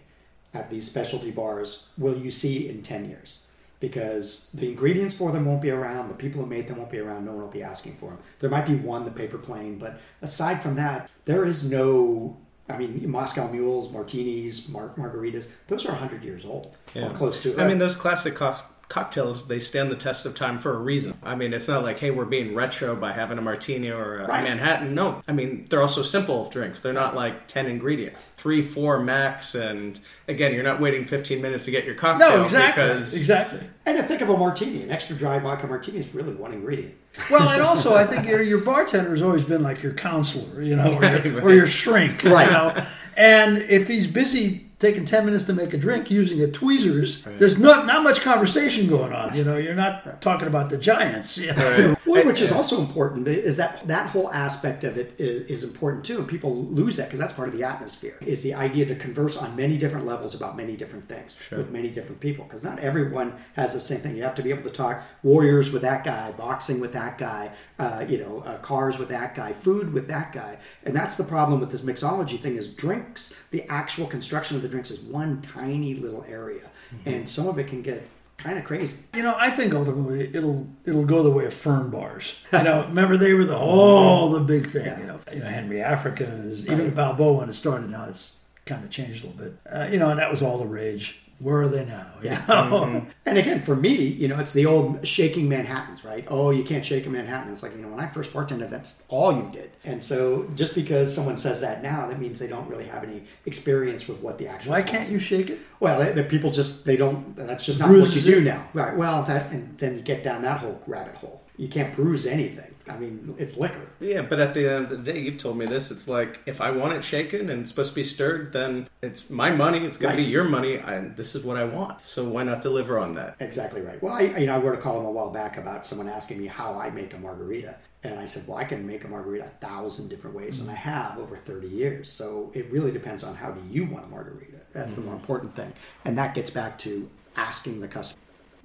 at 0.54 0.70
these 0.70 0.86
specialty 0.86 1.32
bars 1.32 1.88
will 1.98 2.18
you 2.18 2.30
see 2.30 2.70
in 2.70 2.84
10 2.84 3.10
years 3.10 3.46
because 3.84 4.50
the 4.54 4.70
ingredients 4.70 5.14
for 5.14 5.34
them 5.34 5.44
won't 5.44 5.62
be 5.62 5.70
around 5.70 6.08
the 6.08 6.14
people 6.14 6.42
who 6.42 6.48
made 6.48 6.70
them 6.70 6.78
won't 6.78 6.90
be 6.90 7.00
around 7.00 7.26
no 7.26 7.32
one 7.34 7.42
will 7.42 7.50
be 7.50 7.62
asking 7.62 7.94
for 7.94 8.12
them 8.12 8.20
there 8.40 8.50
might 8.50 8.66
be 8.66 8.76
one 8.76 9.04
the 9.04 9.12
paper 9.12 9.38
plane 9.38 9.78
but 9.78 10.00
aside 10.22 10.64
from 10.64 10.76
that 10.76 11.10
there 11.26 11.44
is 11.44 11.70
no 11.70 12.38
i 12.70 12.78
mean 12.78 13.12
moscow 13.12 13.46
mules 13.52 13.92
martinis 13.92 14.70
mar- 14.70 14.94
margaritas 14.96 15.50
those 15.68 15.86
are 15.86 15.90
100 15.90 16.24
years 16.24 16.46
old 16.46 16.78
or 16.96 17.10
close 17.10 17.44
to 17.44 17.52
it 17.52 17.60
I 17.60 17.68
mean, 17.68 17.76
uh, 17.76 17.80
those 17.82 17.98
classic 17.98 18.36
co- 18.36 18.56
cocktails, 18.90 19.48
they 19.48 19.60
stand 19.60 19.90
the 19.90 19.96
test 19.96 20.26
of 20.26 20.36
time 20.36 20.60
for 20.60 20.74
a 20.76 20.78
reason. 20.78 21.16
I 21.24 21.36
mean, 21.36 21.54
it's 21.54 21.68
not 21.68 21.84
like, 21.84 22.00
hey, 22.00 22.12
we're 22.12 22.26
being 22.26 22.54
retro 22.54 22.96
by 22.96 23.12
having 23.14 23.38
a 23.38 23.42
martini 23.42 23.90
or 23.90 24.20
a 24.20 24.28
Right. 24.28 24.44
Manhattan. 24.44 24.94
No. 24.94 25.24
I 25.28 25.32
mean, 25.32 25.66
they're 25.70 25.82
also 25.82 26.04
simple 26.04 26.50
drinks. 26.50 26.82
They're 26.82 26.94
not 26.94 27.16
like 27.16 27.48
10 27.48 27.66
ingredients. 27.68 28.28
Three, 28.38 28.62
four 28.62 29.00
max. 29.00 29.56
And 29.56 30.00
again, 30.28 30.54
you're 30.54 30.64
not 30.64 30.80
waiting 30.80 31.06
15 31.06 31.42
minutes 31.42 31.66
to 31.66 31.72
get 31.72 31.86
your 31.86 31.96
cocktail. 31.96 32.38
no, 32.38 32.44
exactly, 32.44 32.84
Because 32.84 33.14
exactly. 33.14 33.60
and 33.86 33.98
to 33.98 34.04
think 34.04 34.22
of 34.22 34.30
a 34.30 34.38
martini 34.38 34.84
an 34.84 34.92
extra 34.92 35.16
dry 35.16 35.40
vodka 35.40 35.66
martini 35.68 35.98
is 35.98 36.14
really 36.14 36.34
one 36.36 36.54
ingredient 36.54 36.94
Well, 37.32 37.50
and 37.50 37.62
also 37.62 37.96
I 37.96 38.06
think 38.06 38.28
your, 38.28 38.42
your 38.42 38.60
bartender 38.60 39.10
has 39.12 39.22
always 39.22 39.44
been 39.44 39.64
like 39.64 39.82
your 39.82 39.94
counselor, 39.94 40.62
you 40.62 40.76
know, 40.76 40.94
or, 40.94 41.04
your, 41.04 41.12
right. 41.36 41.44
or 41.44 41.54
your 41.54 41.66
shrink, 41.66 42.24
Right. 42.24 42.46
You 42.48 42.52
know? 42.52 42.86
And 43.18 43.58
if 43.60 43.88
he's 43.88 44.08
busy 44.08 44.68
taking 44.84 45.06
ten 45.06 45.26
minutes 45.26 45.46
to 45.46 45.54
make 45.54 45.74
a 45.74 45.78
drink 45.78 46.12
using 46.12 46.42
a 46.42 46.48
tweezers, 46.48 47.24
there's 47.24 47.58
not 47.58 47.86
not 47.86 48.04
much 48.04 48.22
conversation 48.22 48.88
going 48.88 49.14
on. 49.14 49.36
You 49.36 49.46
know, 49.46 49.58
you're 49.58 49.74
not 49.74 50.22
talking 50.22 50.48
about 50.48 50.70
the 50.70 50.78
giants. 50.78 51.38
You 51.38 51.54
know? 51.54 51.96
Well, 52.14 52.26
which 52.26 52.42
is 52.42 52.52
also 52.52 52.80
important 52.80 53.28
is 53.28 53.58
that 53.58 53.88
that 53.88 54.08
whole 54.10 54.32
aspect 54.32 54.84
of 54.84 54.98
it 54.98 55.16
is, 55.18 55.50
is 55.50 55.64
important 55.64 56.06
too, 56.06 56.20
and 56.20 56.28
people 56.28 56.66
lose 56.66 56.98
that 56.98 57.06
because 57.06 57.20
that's 57.20 57.34
part 57.34 57.48
of 57.48 57.58
the 57.58 57.64
atmosphere. 57.64 58.18
Is 58.22 58.44
the 58.44 58.54
idea 58.54 58.86
to 58.86 58.96
converse 58.96 59.38
on 59.38 59.56
many 59.56 59.78
different 59.78 60.06
levels 60.06 60.36
about 60.36 60.56
many 60.56 60.76
different 60.76 61.06
things 61.06 61.38
with 61.52 61.70
many 61.72 61.90
different 61.90 62.22
people 62.22 62.46
because 62.46 62.64
not 62.64 62.80
everyone 62.80 63.34
has 63.56 63.74
the 63.74 63.80
same 63.80 64.00
thing. 64.00 64.16
You 64.16 64.24
have 64.24 64.36
to 64.36 64.44
be 64.44 64.50
able 64.50 64.64
to 64.64 64.70
talk 64.70 65.04
warriors 65.24 65.72
with 65.72 65.82
that 65.82 66.04
guy, 66.04 66.32
boxing 66.32 66.80
with 66.80 66.94
that 66.94 67.18
guy, 67.18 67.52
uh, 67.80 68.06
you 68.08 68.18
know, 68.18 68.40
uh, 68.40 68.58
cars 68.60 68.98
with 68.98 69.10
that 69.10 69.36
guy, 69.36 69.54
food 69.54 69.94
with 69.94 70.08
that 70.08 70.32
guy, 70.32 70.58
and 70.84 70.96
that's 70.96 71.16
the 71.16 71.24
problem 71.24 71.60
with 71.60 71.72
this 71.72 71.82
mixology 71.82 72.40
thing. 72.40 72.56
Is 72.56 72.74
drinks 72.74 73.44
the 73.52 73.64
actual 73.70 74.08
construction 74.08 74.56
of 74.56 74.64
the 74.64 74.70
drinks 74.70 74.92
is 74.92 75.00
one 75.00 75.42
tiny 75.42 75.96
little 75.96 76.24
area, 76.28 76.70
and 77.06 77.30
some 77.30 77.48
of 77.48 77.60
it 77.60 77.68
can 77.68 77.82
get 77.82 78.08
kind 78.38 78.58
of 78.58 78.66
crazy. 78.66 79.04
You 79.14 79.24
know, 79.24 79.36
I 79.38 79.50
think 79.50 79.74
ultimately 79.74 80.30
it'll 80.34 80.68
it'll 80.86 81.06
go 81.06 81.24
the 81.24 81.32
way 81.32 81.46
of 81.46 81.54
fern 81.54 81.90
bars. 81.90 82.42
You 82.52 82.64
know, 82.64 82.86
remember 82.88 83.18
they 83.18 83.34
were 83.34 83.46
the 83.46 83.58
oh 83.58 84.34
the 84.34 84.42
big 84.42 84.68
thing. 84.68 85.00
You 85.00 85.06
know, 85.06 85.20
you 85.32 85.40
know 85.40 85.46
Henry 85.46 85.82
Africa 85.82 86.24
is 86.26 86.66
even 86.68 86.86
the 86.86 86.92
Balboa 86.92 87.40
when 87.40 87.50
it 87.50 87.54
started. 87.54 87.90
Now 87.90 88.06
it's 88.06 88.38
kind 88.66 88.84
of 88.84 88.90
changed 88.90 89.24
a 89.24 89.28
little 89.28 89.44
bit. 89.44 89.58
Uh, 89.72 89.88
you 89.92 90.00
know, 90.00 90.10
and 90.10 90.20
that 90.20 90.32
was 90.32 90.42
all 90.42 90.58
the 90.58 90.66
rage. 90.66 91.20
Where 91.44 91.62
are 91.62 91.68
they 91.68 91.84
now? 91.86 92.08
You 92.24 92.30
Yeah. 92.30 92.46
know? 92.48 92.86
Mm-hmm. 92.86 93.10
And 93.26 93.38
again, 93.38 93.60
for 93.60 93.76
me, 93.76 93.94
you 93.96 94.30
know, 94.30 94.40
it's 94.40 94.54
the 94.54 94.66
old 94.66 95.06
shaking 95.06 95.50
Manhattans, 95.50 96.06
right? 96.06 96.24
Oh, 96.30 96.52
you 96.52 96.64
can't 96.64 96.86
shake 96.86 97.06
a 97.06 97.10
Manhattan. 97.10 97.52
It's 97.52 97.62
like, 97.62 97.76
you 97.76 97.82
know, 97.82 97.90
when 97.90 98.00
I 98.00 98.08
first 98.08 98.32
bartended, 98.32 98.70
that's 98.70 99.04
all 99.10 99.34
you 99.34 99.50
did. 99.52 99.72
And 99.84 100.02
so 100.02 100.50
just 100.56 100.74
because 100.74 101.14
someone 101.14 101.36
says 101.38 101.60
that 101.60 101.84
now, 101.84 102.08
that 102.08 102.20
means 102.22 102.40
they 102.40 102.48
don't 102.48 102.70
really 102.70 102.86
have 102.86 103.04
any 103.04 103.24
experience 103.46 104.08
with 104.08 104.22
what 104.22 104.38
the 104.38 104.48
actual. 104.48 104.72
Why 104.72 104.82
can't 104.84 105.10
you 105.10 105.20
shake 105.20 105.50
it? 105.50 105.60
Well, 105.82 106.00
the- 106.00 106.14
the 106.14 106.24
people 106.24 106.50
just, 106.50 106.86
they 106.86 106.96
don't, 106.96 107.36
that's 107.36 107.66
just 107.66 107.80
not 107.82 107.90
what 107.90 108.16
you 108.16 108.22
do 108.22 108.38
it. 108.38 108.44
now. 108.46 108.66
Right. 108.74 108.96
Well, 108.96 109.24
that, 109.24 109.52
and 109.52 109.78
then 109.78 109.96
you 109.98 110.02
get 110.02 110.24
down 110.24 110.44
that 110.44 110.62
whole 110.62 110.80
rabbit 110.88 111.16
hole. 111.16 111.43
You 111.58 111.68
can't 111.68 111.94
bruise 111.94 112.26
anything. 112.26 112.74
I 112.90 112.98
mean, 112.98 113.36
it's 113.38 113.58
liquor. 113.58 113.88
Yeah, 114.00 114.24
but 114.24 114.40
at 114.40 114.54
the 114.54 114.68
end 114.68 114.86
of 114.86 114.90
the 114.90 115.12
day, 115.12 115.20
you've 115.20 115.38
told 115.38 115.58
me 115.58 115.66
this. 115.66 115.92
It's 115.92 116.08
like 116.08 116.40
if 116.46 116.60
I 116.62 116.72
want 116.72 116.94
it 116.94 117.04
shaken 117.04 117.50
and 117.50 117.62
it's 117.62 117.70
supposed 117.70 117.92
to 117.92 117.96
be 117.96 118.04
stirred, 118.04 118.52
then 118.54 118.88
it's 119.02 119.30
my 119.30 119.52
money. 119.52 119.86
It's 119.86 119.98
going 119.98 120.12
Right. 120.12 120.18
to 120.18 120.24
be 120.26 120.30
your 120.30 120.44
money, 120.44 120.76
and 120.78 121.16
this 121.16 121.36
is 121.36 121.44
what 121.44 121.56
I 121.56 121.64
want. 121.64 122.02
So 122.02 122.28
why 122.28 122.44
not 122.44 122.62
deliver 122.62 122.98
on 122.98 123.14
that? 123.16 123.36
Exactly 123.40 123.82
right. 123.82 124.02
Well, 124.02 124.14
I, 124.14 124.22
you 124.22 124.48
know, 124.48 124.56
I 124.56 124.58
wrote 124.58 124.74
a 124.74 124.82
column 124.82 125.06
a 125.06 125.12
while 125.12 125.30
back 125.30 125.58
about 125.58 125.86
someone 125.86 126.10
asking 126.10 126.40
me 126.40 126.48
how 126.48 126.78
I 126.78 126.90
make 126.90 127.14
a 127.14 127.20
margarita, 127.20 127.78
and 128.04 128.20
I 128.20 128.26
said, 128.26 128.48
well, 128.48 128.58
I 128.58 128.64
can 128.64 128.86
make 128.86 129.06
a 129.06 129.08
margarita 129.08 129.46
a 129.46 129.66
thousand 129.66 130.10
different 130.10 130.36
ways, 130.36 130.60
and 130.60 130.70
I 130.70 130.74
mm. 130.74 130.78
have 130.78 131.20
over 131.20 131.38
thirty 131.38 131.70
years. 131.70 132.10
So 132.10 132.52
it 132.54 132.72
really 132.72 132.92
depends 132.92 133.24
on 133.24 133.36
how 133.36 133.52
do 133.52 133.62
you 133.70 133.86
want 133.86 134.06
a 134.06 134.10
margarita. 134.10 134.60
That's 134.74 134.96
the 134.96 135.02
mm. 135.02 135.06
more 135.06 135.16
important 135.16 135.56
thing, 135.56 135.72
and 136.04 136.18
that 136.18 136.34
gets 136.34 136.50
back 136.50 136.78
to 136.80 137.10
asking 137.36 137.80
the 137.80 137.88
customer. 137.88 138.20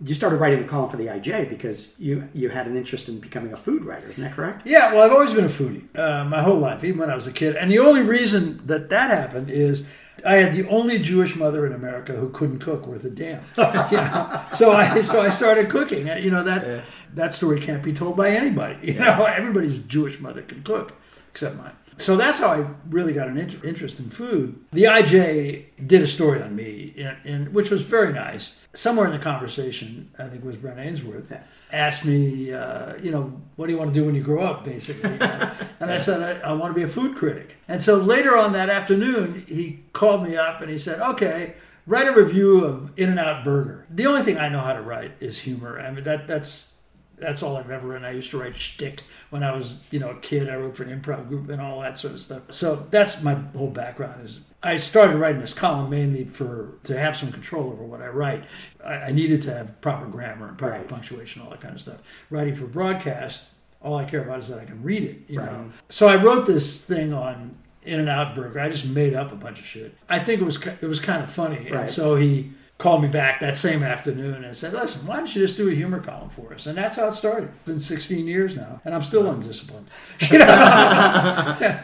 You 0.04 0.14
started 0.14 0.36
writing 0.36 0.60
the 0.60 0.64
column 0.64 0.88
for 0.88 0.96
the 0.96 1.06
IJ 1.06 1.48
because 1.48 1.98
you 1.98 2.28
you 2.32 2.48
had 2.50 2.66
an 2.66 2.76
interest 2.76 3.08
in 3.08 3.18
becoming 3.18 3.52
a 3.52 3.56
food 3.56 3.84
writer, 3.84 4.08
isn't 4.08 4.22
that 4.22 4.32
correct? 4.32 4.64
Yeah, 4.64 4.92
well, 4.92 5.02
I've 5.02 5.12
always 5.12 5.32
been 5.32 5.46
a 5.46 5.48
foodie 5.48 5.84
uh, 5.98 6.24
my 6.24 6.40
whole 6.42 6.58
life, 6.58 6.84
even 6.84 7.00
when 7.00 7.10
I 7.10 7.16
was 7.16 7.26
a 7.26 7.32
kid. 7.32 7.56
And 7.56 7.70
the 7.70 7.80
only 7.80 8.02
reason 8.02 8.60
that 8.66 8.90
that 8.90 9.10
happened 9.10 9.50
is 9.50 9.84
I 10.24 10.36
had 10.36 10.54
the 10.54 10.68
only 10.68 10.98
Jewish 10.98 11.36
mother 11.36 11.66
in 11.66 11.72
America 11.72 12.12
who 12.12 12.28
couldn't 12.30 12.58
cook 12.60 12.86
worth 12.86 13.04
a 13.04 13.10
damn. 13.10 13.42
You 13.56 13.96
know? 13.96 14.40
So 14.52 14.72
I 14.72 15.02
so 15.02 15.20
I 15.20 15.30
started 15.30 15.68
cooking. 15.68 16.06
You 16.06 16.30
know 16.30 16.44
that 16.44 16.84
that 17.14 17.32
story 17.32 17.60
can't 17.60 17.82
be 17.82 17.92
told 17.92 18.16
by 18.16 18.30
anybody. 18.30 18.92
You 18.92 19.00
know, 19.00 19.24
everybody's 19.24 19.78
Jewish 19.80 20.20
mother 20.20 20.42
can 20.42 20.62
cook 20.62 20.92
except 21.30 21.56
mine. 21.56 21.72
So 21.98 22.16
that's 22.16 22.38
how 22.38 22.48
I 22.48 22.66
really 22.88 23.12
got 23.12 23.28
an 23.28 23.36
inter- 23.36 23.66
interest 23.66 23.98
in 23.98 24.10
food. 24.10 24.58
The 24.72 24.84
IJ 24.84 25.64
did 25.86 26.00
a 26.00 26.06
story 26.06 26.40
on 26.40 26.54
me, 26.54 26.92
in, 26.96 27.16
in, 27.24 27.52
which 27.52 27.70
was 27.70 27.82
very 27.82 28.12
nice. 28.12 28.58
Somewhere 28.72 29.06
in 29.06 29.12
the 29.12 29.18
conversation, 29.18 30.10
I 30.18 30.24
think 30.24 30.36
it 30.36 30.44
was 30.44 30.56
Brent 30.56 30.78
Ainsworth, 30.78 31.36
asked 31.72 32.04
me, 32.04 32.52
uh, 32.52 32.96
you 32.96 33.10
know, 33.10 33.40
what 33.56 33.66
do 33.66 33.72
you 33.72 33.78
want 33.78 33.92
to 33.92 34.00
do 34.00 34.06
when 34.06 34.14
you 34.14 34.22
grow 34.22 34.42
up, 34.42 34.64
basically. 34.64 35.10
and 35.20 35.90
I 35.90 35.96
said, 35.96 36.42
I, 36.42 36.50
I 36.50 36.52
want 36.52 36.72
to 36.72 36.74
be 36.74 36.84
a 36.84 36.88
food 36.88 37.16
critic. 37.16 37.56
And 37.66 37.82
so 37.82 37.96
later 37.96 38.36
on 38.36 38.52
that 38.52 38.70
afternoon, 38.70 39.44
he 39.46 39.80
called 39.92 40.22
me 40.22 40.36
up 40.36 40.60
and 40.60 40.70
he 40.70 40.78
said, 40.78 41.00
okay, 41.00 41.54
write 41.86 42.06
a 42.06 42.12
review 42.12 42.64
of 42.64 42.92
In 42.96 43.10
and 43.10 43.18
Out 43.18 43.44
Burger. 43.44 43.86
The 43.90 44.06
only 44.06 44.22
thing 44.22 44.38
I 44.38 44.48
know 44.48 44.60
how 44.60 44.72
to 44.72 44.82
write 44.82 45.12
is 45.20 45.40
humor. 45.40 45.80
I 45.80 45.90
mean, 45.90 46.04
that 46.04 46.28
that's 46.28 46.77
that's 47.20 47.42
all 47.42 47.56
I've 47.56 47.70
ever 47.70 47.88
written. 47.88 48.04
I 48.04 48.12
used 48.12 48.30
to 48.30 48.38
write 48.38 48.56
shtick 48.56 49.02
when 49.30 49.42
I 49.42 49.54
was, 49.54 49.80
you 49.90 49.98
know, 50.00 50.10
a 50.10 50.16
kid. 50.20 50.48
I 50.48 50.56
wrote 50.56 50.76
for 50.76 50.84
an 50.84 51.00
improv 51.00 51.28
group 51.28 51.48
and 51.50 51.60
all 51.60 51.80
that 51.80 51.98
sort 51.98 52.14
of 52.14 52.20
stuff. 52.20 52.42
So 52.50 52.86
that's 52.90 53.22
my 53.22 53.34
whole 53.34 53.70
background. 53.70 54.24
Is 54.24 54.40
I 54.62 54.76
started 54.78 55.16
writing 55.18 55.40
this 55.40 55.54
column 55.54 55.90
mainly 55.90 56.24
for 56.24 56.78
to 56.84 56.98
have 56.98 57.16
some 57.16 57.30
control 57.32 57.70
over 57.72 57.82
what 57.84 58.00
I 58.02 58.08
write. 58.08 58.44
I, 58.84 58.94
I 58.94 59.12
needed 59.12 59.42
to 59.42 59.52
have 59.54 59.80
proper 59.80 60.06
grammar 60.06 60.48
and 60.48 60.58
proper 60.58 60.74
Right. 60.74 60.88
punctuation, 60.88 61.42
all 61.42 61.50
that 61.50 61.60
kind 61.60 61.74
of 61.74 61.80
stuff. 61.80 61.98
Writing 62.30 62.54
for 62.54 62.66
broadcast, 62.66 63.44
all 63.80 63.96
I 63.96 64.04
care 64.04 64.22
about 64.22 64.40
is 64.40 64.48
that 64.48 64.58
I 64.58 64.64
can 64.64 64.82
read 64.82 65.02
it. 65.04 65.18
You 65.28 65.40
Right. 65.40 65.52
know. 65.52 65.70
So 65.88 66.08
I 66.08 66.16
wrote 66.16 66.46
this 66.46 66.84
thing 66.84 67.12
on 67.12 67.56
In 67.82 68.00
and 68.00 68.08
Out 68.08 68.34
Burger. 68.34 68.60
I 68.60 68.68
just 68.68 68.86
made 68.86 69.14
up 69.14 69.32
a 69.32 69.36
bunch 69.36 69.60
of 69.60 69.64
shit. 69.66 69.94
I 70.08 70.18
think 70.18 70.40
it 70.40 70.44
was 70.44 70.58
it 70.66 70.82
was 70.86 71.00
kind 71.00 71.22
of 71.22 71.30
funny, 71.30 71.68
and 71.68 71.88
so 71.88 72.16
he 72.16 72.52
called 72.78 73.02
me 73.02 73.08
back 73.08 73.40
that 73.40 73.56
same 73.56 73.82
afternoon 73.82 74.44
and 74.44 74.56
said, 74.56 74.72
"Listen, 74.72 75.04
why 75.06 75.16
don't 75.16 75.34
you 75.34 75.42
just 75.42 75.56
do 75.56 75.68
a 75.68 75.74
humor 75.74 75.98
column 76.00 76.30
for 76.30 76.54
us?" 76.54 76.66
And 76.66 76.78
that's 76.78 76.94
how 76.94 77.08
it 77.08 77.14
started. 77.14 77.48
It's 77.56 77.64
been 77.66 77.80
16 77.80 78.26
years 78.28 78.56
now, 78.56 78.80
and 78.84 78.94
I'm 78.94 79.02
still 79.02 79.28
undisciplined. 79.28 79.88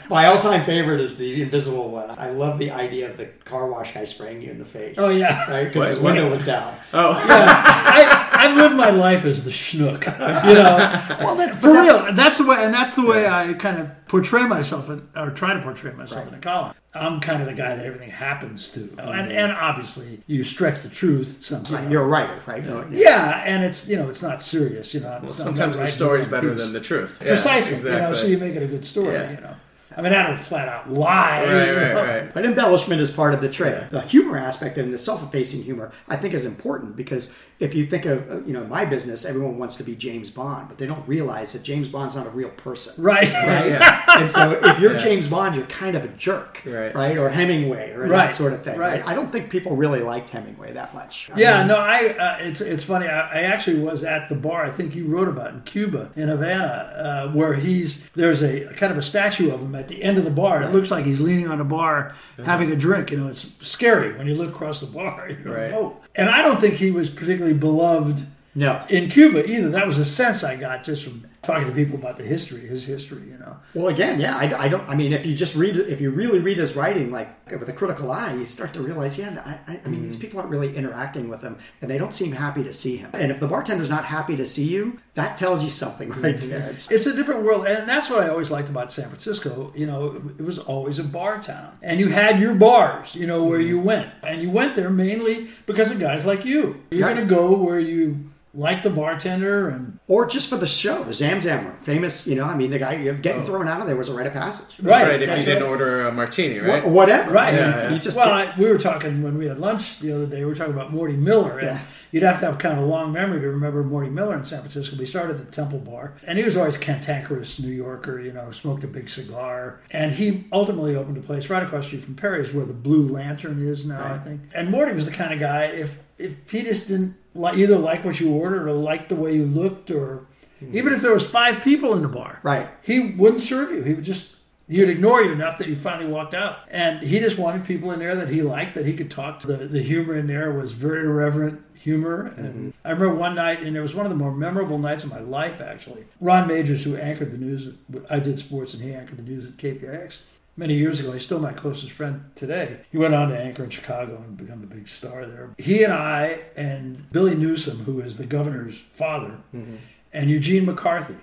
My 0.09 0.27
all-time 0.27 0.65
favorite 0.65 1.01
is 1.01 1.17
the 1.17 1.43
invisible 1.43 1.91
one. 1.91 2.11
I 2.17 2.31
love 2.31 2.59
the 2.61 2.71
idea 2.71 3.11
of 3.11 3.17
the 3.17 3.27
car 3.45 3.67
wash 3.69 3.93
guy 3.93 4.05
spraying 4.05 4.43
you 4.43 4.51
in 4.53 4.59
the 4.59 4.65
face. 4.65 4.97
Oh, 4.99 5.11
yeah. 5.11 5.51
right 5.51 5.65
because 5.73 5.89
his 5.89 5.99
window 5.99 6.31
was 6.31 6.45
down. 6.47 6.75
Oh, 6.97 7.11
yeah. 7.27 8.29
I've 8.33 8.57
lived 8.57 8.77
my 8.77 8.91
life 8.91 9.25
as 9.25 9.43
the 9.45 9.51
schnook, 9.51 10.05
you 10.47 10.55
know. 10.55 11.25
Well, 11.25 11.35
that, 11.37 11.57
for 11.57 11.73
that's- 11.73 12.05
real, 12.07 12.15
that's 12.15 12.39
the 12.39 12.47
way, 12.47 12.57
and 12.65 12.73
that's 12.73 12.95
the 12.95 13.05
way 13.05 13.27
I 13.27 13.53
kind 13.55 13.79
of 13.81 13.91
portray 14.14 14.47
myself, 14.47 14.88
in, 14.90 15.09
or 15.16 15.30
try 15.30 15.54
to 15.54 15.61
portray 15.61 15.92
myself 15.92 16.28
in 16.28 16.35
a 16.35 16.38
column. 16.38 16.73
I'm 16.94 17.18
kind 17.18 17.42
of 17.42 17.49
the 17.49 17.54
guy 17.54 17.75
that 17.75 17.85
everything 17.85 18.11
happens 18.11 18.71
to, 18.71 18.88
oh, 19.00 19.11
and, 19.11 19.33
and 19.33 19.50
obviously 19.50 20.23
you 20.28 20.44
stretch 20.44 20.83
the 20.83 20.88
truth. 20.88 21.42
sometimes. 21.42 21.71
you 21.71 21.78
know. 21.78 21.90
You're 21.90 22.04
a 22.04 22.06
writer, 22.06 22.40
right? 22.47 22.64
No, 22.64 22.87
yeah, 22.92 23.42
and 23.44 23.64
it's 23.64 23.88
you 23.88 23.97
know 23.97 24.09
it's 24.09 24.23
not 24.23 24.40
serious, 24.40 24.94
you 24.94 25.00
know. 25.00 25.18
it's 25.25 25.35
sometimes 25.35 25.78
not 25.78 25.87
the 25.87 25.90
story's 25.90 26.28
better 26.28 26.50
piece. 26.50 26.59
than 26.59 26.73
the 26.73 26.80
truth. 26.80 27.18
Yeah, 27.21 27.30
precisely, 27.30 27.75
exactly. 27.78 28.00
you 28.00 28.09
know. 28.09 28.12
So 28.12 28.26
you 28.28 28.38
make 28.38 28.54
it 28.54 28.62
a 28.62 28.68
good 28.68 28.85
story, 28.85 29.14
Yeah. 29.14 29.33
you 29.33 29.40
know. 29.40 29.56
I 29.97 30.02
mean, 30.02 30.12
I 30.12 30.26
don't 30.26 30.38
flat 30.38 30.68
out 30.68 30.92
lie. 30.92 31.44
right, 31.44 31.76
right, 31.76 31.94
right. 31.94 32.35
But 32.35 32.44
embellishment 32.44 33.00
is 33.00 33.11
part 33.11 33.35
of 33.35 33.40
the 33.40 33.49
trade. 33.49 33.88
The 33.90 34.00
humor 34.00 34.37
aspect 34.37 34.76
and 34.76 34.92
the 34.92 34.99
self-effacing 34.99 35.62
humor, 35.62 35.92
I 36.09 36.16
think, 36.16 36.35
is 36.35 36.44
important 36.44 36.97
because 36.97 37.30
if 37.64 37.75
you 37.75 37.87
think 37.87 38.04
of, 38.06 38.30
uh, 38.30 38.40
you 38.47 38.52
know, 38.52 38.64
my 38.66 38.85
business, 38.85 39.25
everyone 39.25 39.59
wants 39.59 39.76
to 39.76 39.85
be 39.85 39.94
James 39.97 40.30
Bond, 40.30 40.68
but 40.68 40.76
they 40.78 40.87
don't 40.87 41.06
realize 41.09 41.52
that 41.54 41.62
James 41.62 41.88
Bond's 41.88 42.14
not 42.16 42.26
a 42.26 42.30
real 42.30 42.50
person. 42.50 43.02
Right. 43.02 43.33
Right? 43.33 43.68
Yeah. 43.68 44.21
and 44.21 44.30
so 44.30 44.42
if 44.62 44.78
you're 44.80 44.92
Yeah. 44.92 44.99
James 44.99 45.26
Bond, 45.28 45.56
you're 45.56 45.66
kind 45.66 45.97
of 45.97 46.04
a 46.04 46.09
jerk, 46.09 46.62
Right. 46.66 46.94
right? 46.94 47.16
Or 47.18 47.28
Hemingway, 47.30 47.92
or 47.92 48.00
Right. 48.02 48.11
that 48.11 48.33
sort 48.35 48.52
of 48.52 48.62
thing. 48.62 48.78
Right. 48.78 48.94
Right. 49.00 49.06
I 49.06 49.14
don't 49.14 49.30
think 49.33 49.49
people 49.50 49.75
really 49.76 50.00
liked 50.00 50.30
Hemingway 50.30 50.73
that 50.75 50.94
much. 50.94 51.30
I 51.35 51.38
Yeah, 51.40 51.59
mean, 51.59 51.68
no, 51.68 51.76
I. 51.78 51.99
Uh, 52.18 52.37
it's 52.40 52.61
it's 52.61 52.83
funny. 52.83 53.06
I, 53.09 53.21
I 53.40 53.42
actually 53.52 53.78
was 53.80 54.04
at 54.04 54.28
the 54.28 54.35
bar. 54.35 54.64
I 54.64 54.71
think 54.71 54.94
you 54.94 55.06
wrote 55.06 55.28
about 55.28 55.52
in 55.54 55.61
Cuba, 55.62 56.11
in 56.16 56.28
Havana, 56.28 56.92
uh, 56.97 57.28
where 57.33 57.54
he's 57.54 58.09
there's 58.14 58.42
a 58.42 58.66
kind 58.75 58.92
of 58.92 58.99
a 58.99 59.02
statue 59.02 59.50
of 59.52 59.61
him 59.61 59.75
at 59.75 59.88
the 59.88 60.02
end 60.02 60.18
of 60.18 60.25
the 60.25 60.30
bar. 60.30 60.62
It 60.62 60.71
looks 60.73 60.90
like 60.90 61.04
he's 61.04 61.21
leaning 61.21 61.49
on 61.49 61.61
a 61.61 61.64
bar 61.64 62.12
having 62.44 62.71
a 62.71 62.76
drink. 62.76 63.11
You 63.11 63.18
know, 63.18 63.28
it's 63.28 63.47
scary 63.66 64.12
when 64.16 64.26
you 64.26 64.35
look 64.35 64.50
across 64.50 64.80
the 64.80 64.87
bar. 64.87 65.28
You 65.35 65.37
know, 65.50 65.54
Right. 65.56 65.73
oh. 65.73 65.97
And 66.16 66.28
I 66.30 66.42
don't 66.42 66.61
think 66.61 66.75
he 66.75 66.90
was 66.92 67.11
particularly 67.11 67.53
beloved 67.58 68.26
No. 68.54 68.84
in 68.88 69.08
Cuba 69.08 69.49
either. 69.49 69.68
That 69.70 69.87
was 69.87 69.99
the 69.99 70.04
sense 70.04 70.44
I 70.44 70.56
got 70.56 70.84
just 70.84 71.04
from 71.04 71.25
talking 71.45 71.67
to 71.69 71.73
people 71.75 71.97
about 71.99 72.17
the 72.19 72.25
history, 72.25 72.61
his 72.67 72.85
history. 72.85 73.29
You 73.29 73.39
know. 73.39 73.57
Well, 73.75 73.89
again, 73.89 74.19
yeah, 74.21 74.37
I, 74.37 74.65
I 74.65 74.69
don't. 74.69 74.89
I 74.89 74.95
mean, 74.95 75.13
if 75.13 75.25
you 75.27 75.35
just 75.35 75.55
read, 75.57 75.77
if 75.77 76.01
you 76.01 76.11
really 76.11 76.39
read 76.39 76.59
his 76.59 76.75
writing, 76.77 77.11
like 77.11 77.29
with 77.51 77.69
a 77.69 77.73
critical 77.73 78.11
eye, 78.11 78.35
you 78.35 78.47
start 78.47 78.73
to 78.75 78.81
realize, 78.83 79.19
yeah, 79.19 79.43
I, 79.67 79.73
I, 79.75 79.81
I 79.85 79.89
mean, 79.89 80.01
Mm. 80.01 80.05
these 80.05 80.17
people 80.17 80.39
aren't 80.41 80.51
really 80.51 80.77
interacting 80.77 81.29
with 81.29 81.43
him, 81.43 81.57
and 81.81 81.91
they 81.91 81.99
don't 81.99 82.13
seem 82.13 82.33
happy 82.33 82.65
to 82.65 82.73
see 82.73 82.97
him. 82.97 83.11
And 83.13 83.31
if 83.31 83.39
the 83.41 83.47
bartender's 83.49 83.91
not 83.91 84.05
happy 84.05 84.37
to 84.37 84.47
see 84.47 84.65
you, 84.65 84.99
that 85.15 85.37
tells 85.37 85.63
you 85.63 85.71
something 85.71 86.11
right 86.11 86.37
Mm-hmm. 86.37 86.51
there. 86.51 86.71
It's, 86.71 86.91
It's 86.91 87.07
a 87.07 87.15
different 87.15 87.43
world, 87.45 87.67
and 87.67 87.89
that's 87.89 88.11
what 88.11 88.23
I 88.23 88.29
always 88.29 88.51
liked 88.51 88.69
about 88.69 88.91
San 88.91 89.09
Francisco. 89.09 89.73
You 89.77 89.87
know, 89.87 90.23
it 90.39 90.43
was 90.43 90.59
always 90.59 90.99
a 90.99 91.05
bar 91.05 91.41
town, 91.43 91.79
and 91.83 92.01
you 92.01 92.09
had 92.09 92.41
your 92.41 92.55
bars. 92.55 93.15
You 93.15 93.27
know 93.27 93.45
where 93.45 93.61
you 93.61 93.79
went, 93.81 94.11
and 94.23 94.43
you 94.43 94.51
went 94.51 94.75
there 94.77 94.91
mainly 94.91 95.49
because 95.67 95.91
of 95.91 95.99
guys 96.01 96.25
like 96.27 96.45
you. 96.45 96.83
You're 96.91 97.07
Right. 97.07 97.15
going 97.17 97.29
to 97.29 97.35
go 97.35 97.57
where 97.57 97.79
you 97.79 98.31
like 98.54 98.82
the 98.82 98.90
bartender, 98.90 99.68
and 99.68 99.99
or 100.06 100.26
just 100.26 100.49
for 100.49 100.56
the 100.56 100.66
show, 100.66 101.02
the 101.02 101.12
Zam 101.12 101.40
Zam 101.40 101.66
room, 101.66 101.76
famous. 101.78 102.26
You 102.26 102.37
know, 102.37 102.44
I 102.44 102.56
mean, 102.56 102.70
the 102.70 102.78
guy 102.78 102.96
getting 103.12 103.42
oh. 103.42 103.44
thrown 103.44 103.68
out 103.68 103.80
of 103.80 103.87
there 103.87 103.96
was 103.96 104.08
a 104.08 104.14
rite 104.14 104.26
of 104.26 104.32
passage. 104.32 104.78
Right, 104.80 104.90
That's 104.90 105.11
right. 105.11 105.23
If 105.23 105.28
that's 105.28 105.40
you 105.40 105.46
didn't 105.46 105.68
order 105.68 106.06
a 106.06 106.12
martini, 106.12 106.61
Wha- 106.61 106.66
right? 106.66 106.87
Whatever. 106.87 107.32
Right. 107.32 107.49
I 107.49 107.50
mean, 107.52 107.61
Yeah, 107.61 107.82
yeah. 107.82 107.92
You 107.92 107.99
just 107.99 108.16
well, 108.16 108.30
I, 108.30 108.54
we 108.56 108.66
were 108.66 108.78
talking 108.78 109.23
when 109.23 109.37
we 109.37 109.46
had 109.46 109.58
lunch 109.58 109.99
the 109.99 110.12
other 110.12 110.26
day. 110.26 110.38
We 110.38 110.46
were 110.46 110.54
talking 110.54 110.75
about 110.75 110.92
Morty 110.92 111.16
Miller, 111.16 111.58
and 111.58 111.66
Yeah. 111.68 111.80
you'd 112.12 112.23
have 112.23 112.38
to 112.40 112.46
have 112.46 112.58
kind 112.58 112.78
of 112.78 112.84
a 112.84 112.87
long 112.87 113.12
memory 113.12 113.40
to 113.40 113.49
remember 113.49 113.82
Morty 113.82 114.11
Miller 114.11 114.37
in 114.37 114.44
San 114.44 114.61
Francisco. 114.61 114.96
We 114.96 115.06
started 115.06 115.37
at 115.37 115.46
the 115.46 115.52
Temple 115.52 115.80
Bar, 115.80 116.14
and 116.26 116.38
he 116.38 116.44
was 116.44 116.56
always 116.56 116.76
cantankerous 116.76 117.58
New 117.58 117.73
Yorker. 117.73 118.20
You 118.20 118.32
know, 118.32 118.50
smoked 118.52 118.84
a 118.84 118.88
big 118.88 119.08
cigar, 119.08 119.80
and 119.90 120.12
he 120.12 120.44
ultimately 120.52 120.94
opened 120.94 121.16
a 121.16 121.23
place 121.23 121.50
right 121.50 121.62
across 121.62 121.84
the 121.84 121.88
street 121.88 122.04
from 122.04 122.14
Perry's, 122.14 122.52
where 122.52 122.66
the 122.66 122.73
Blue 122.73 123.08
Lantern 123.08 123.61
is 123.61 123.84
now, 123.84 124.14
I 124.14 124.18
think. 124.18 124.42
And 124.54 124.70
Morty 124.70 124.94
was 124.94 125.06
the 125.06 125.12
kind 125.12 125.32
of 125.32 125.40
guy 125.40 125.64
if 125.64 125.99
if 126.18 126.50
he 126.50 126.62
just 126.62 126.88
didn't 126.88 127.16
like 127.35 127.59
either 127.59 127.78
like 127.78 128.04
what 128.04 128.21
you 128.21 128.33
ordered 128.33 128.68
or 128.68 128.73
like 128.73 129.09
the 129.09 129.16
way 129.16 129.35
you 129.35 129.47
looked, 129.47 129.90
or 129.90 130.26
hmm. 130.61 130.76
even 130.76 130.92
if 130.92 131.02
there 131.02 131.12
was 131.12 131.28
five 131.28 131.62
people 131.62 131.94
in 131.94 132.02
the 132.02 132.09
bar, 132.09 132.40
Right. 132.42 132.68
he 132.83 133.00
wouldn't 133.00 133.42
serve 133.42 133.73
you. 133.73 133.83
He 133.83 133.94
would 133.94 134.04
just 134.04 134.37
he'd 134.68 134.88
ignore 134.88 135.21
you 135.23 135.33
enough 135.33 135.59
that 135.59 135.68
you 135.68 135.76
finally 135.76 136.11
walked 136.11 136.35
out. 136.35 136.61
And 136.71 137.02
he 137.02 137.18
just 137.18 137.38
wanted 137.38 137.66
people 137.66 137.90
in 137.90 137.99
there 137.99 138.14
that 138.16 138.28
he 138.28 138.42
liked, 138.42 138.75
that 138.75 138.87
he 138.87 138.94
could 138.94 139.11
talk 139.11 139.40
to. 139.40 139.47
The 139.47 139.66
the 139.66 139.83
humor 139.83 140.16
in 140.16 140.26
there 140.26 140.52
was 140.52 140.73
very 140.73 141.04
irreverent 141.06 141.62
humor. 141.75 142.30
Mm-hmm. 142.30 142.40
And 142.40 142.75
I 142.85 142.90
remember 142.90 143.14
one 143.14 143.35
night, 143.35 143.62
and 143.62 143.76
it 143.76 143.80
was 143.80 143.94
one 143.94 144.06
of 144.06 144.11
the 144.11 144.16
more 144.16 144.33
memorable 144.33 144.78
nights 144.78 145.04
of 145.04 145.11
my 145.11 145.21
life. 145.21 145.61
Actually, 145.61 146.04
Ron 146.21 146.49
Magers, 146.49 146.83
who 146.83 146.97
anchored 146.97 147.30
the 147.30 147.38
news, 147.38 147.75
I 148.09 148.21
did 148.21 148.38
sports, 148.38 148.75
and 148.75 148.83
he 148.83 148.94
anchored 148.94 149.18
the 149.18 149.23
news 149.23 149.47
at 149.47 149.56
KPIX. 149.56 150.16
Many 150.56 150.75
years 150.75 151.00
ago, 151.00 151.12
he's 151.12 151.25
still 151.25 151.40
my 151.40 151.52
closest 151.52 151.92
friend 151.92 152.30
today. 152.37 152.80
He 152.92 152.99
went 152.99 153.14
on 153.14 153.28
to 153.30 153.38
anchor 153.38 153.64
in 153.64 153.70
Chicago 153.70 154.23
and 154.25 154.37
become 154.37 154.62
a 154.62 154.66
big 154.66 154.87
star 154.87 155.26
there. 155.26 155.50
He 155.58 155.82
and 155.82 155.92
I 155.92 156.44
and 156.56 157.11
Billy 157.11 157.34
Newsom, 157.34 157.84
who 157.84 158.00
is 158.00 158.18
the 158.18 158.26
governor's 158.26 158.78
father, 158.78 159.38
mm-hmm. 159.54 159.76
and 160.12 160.30
Eugene 160.30 160.64
McCarthy 160.64 161.16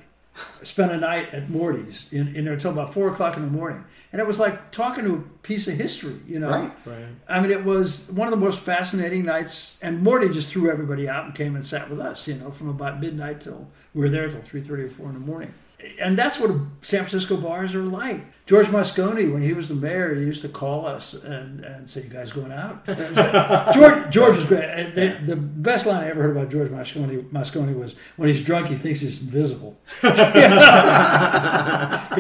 spent 0.64 0.92
a 0.92 0.98
night 0.98 1.34
at 1.34 1.50
Morty's 1.50 2.08
in, 2.12 2.36
in 2.36 2.46
there 2.46 2.54
until 2.54 2.72
about 2.72 2.94
four 2.94 3.10
o'clock 3.10 3.36
in 3.36 3.44
the 3.44 3.50
morning. 3.50 3.84
And 4.12 4.20
it 4.20 4.28
was 4.28 4.40
like 4.40 4.72
talking 4.72 5.06
to 5.06 5.16
a 5.16 5.20
piece 5.44 5.68
of 5.68 5.76
history, 5.76 6.20
you 6.28 6.40
know. 6.40 6.50
Right. 6.50 6.72
Right. 6.86 7.06
I 7.30 7.40
mean, 7.40 7.52
it 7.52 7.64
was 7.64 8.10
one 8.12 8.28
of 8.28 8.32
the 8.32 8.46
most 8.46 8.60
fascinating 8.60 9.26
nights. 9.26 9.80
And 9.82 10.02
Morty 10.04 10.30
just 10.30 10.52
threw 10.52 10.70
everybody 10.70 11.08
out 11.08 11.26
and 11.26 11.36
came 11.36 11.56
and 11.56 11.66
sat 11.66 11.90
with 11.90 12.00
us, 12.00 12.28
you 12.28 12.36
know, 12.36 12.52
from 12.52 12.68
about 12.68 13.00
midnight 13.00 13.42
till 13.42 13.70
we 13.94 14.02
were 14.02 14.10
there 14.10 14.30
till 14.30 14.42
three 14.42 14.62
thirty 14.62 14.84
or 14.84 14.90
four 14.90 15.08
in 15.08 15.14
the 15.14 15.20
morning. 15.20 15.54
And 16.00 16.18
that's 16.18 16.40
what 16.40 16.52
San 16.82 17.00
Francisco 17.00 17.38
bars 17.38 17.74
are 17.74 17.84
like. 17.84 18.24
George 18.52 18.68
Moscone, 18.68 19.32
when 19.32 19.42
he 19.42 19.54
was 19.54 19.70
the 19.70 19.76
mayor, 19.76 20.14
he 20.14 20.26
used 20.26 20.42
to 20.42 20.50
call 20.50 20.86
us 20.86 21.14
and, 21.14 21.64
and 21.64 21.90
say, 21.90 22.04
"You 22.04 22.10
guys 22.10 22.34
going 22.34 22.52
out?" 22.52 22.86
George 23.74 24.10
George 24.10 24.36
was 24.36 24.46
great. 24.46 24.94
The, 24.94 25.22
the 25.26 25.38
best 25.38 25.88
line 25.88 26.04
I 26.04 26.10
ever 26.10 26.24
heard 26.24 26.36
about 26.36 26.50
George 26.50 26.70
Moscone, 26.70 27.30
Moscone 27.30 27.74
was, 27.80 27.96
"When 28.18 28.28
he's 28.28 28.44
drunk, 28.44 28.68
he 28.68 28.76
thinks 28.76 29.00
he's 29.00 29.22
invisible." 29.22 29.80
because 30.02 30.18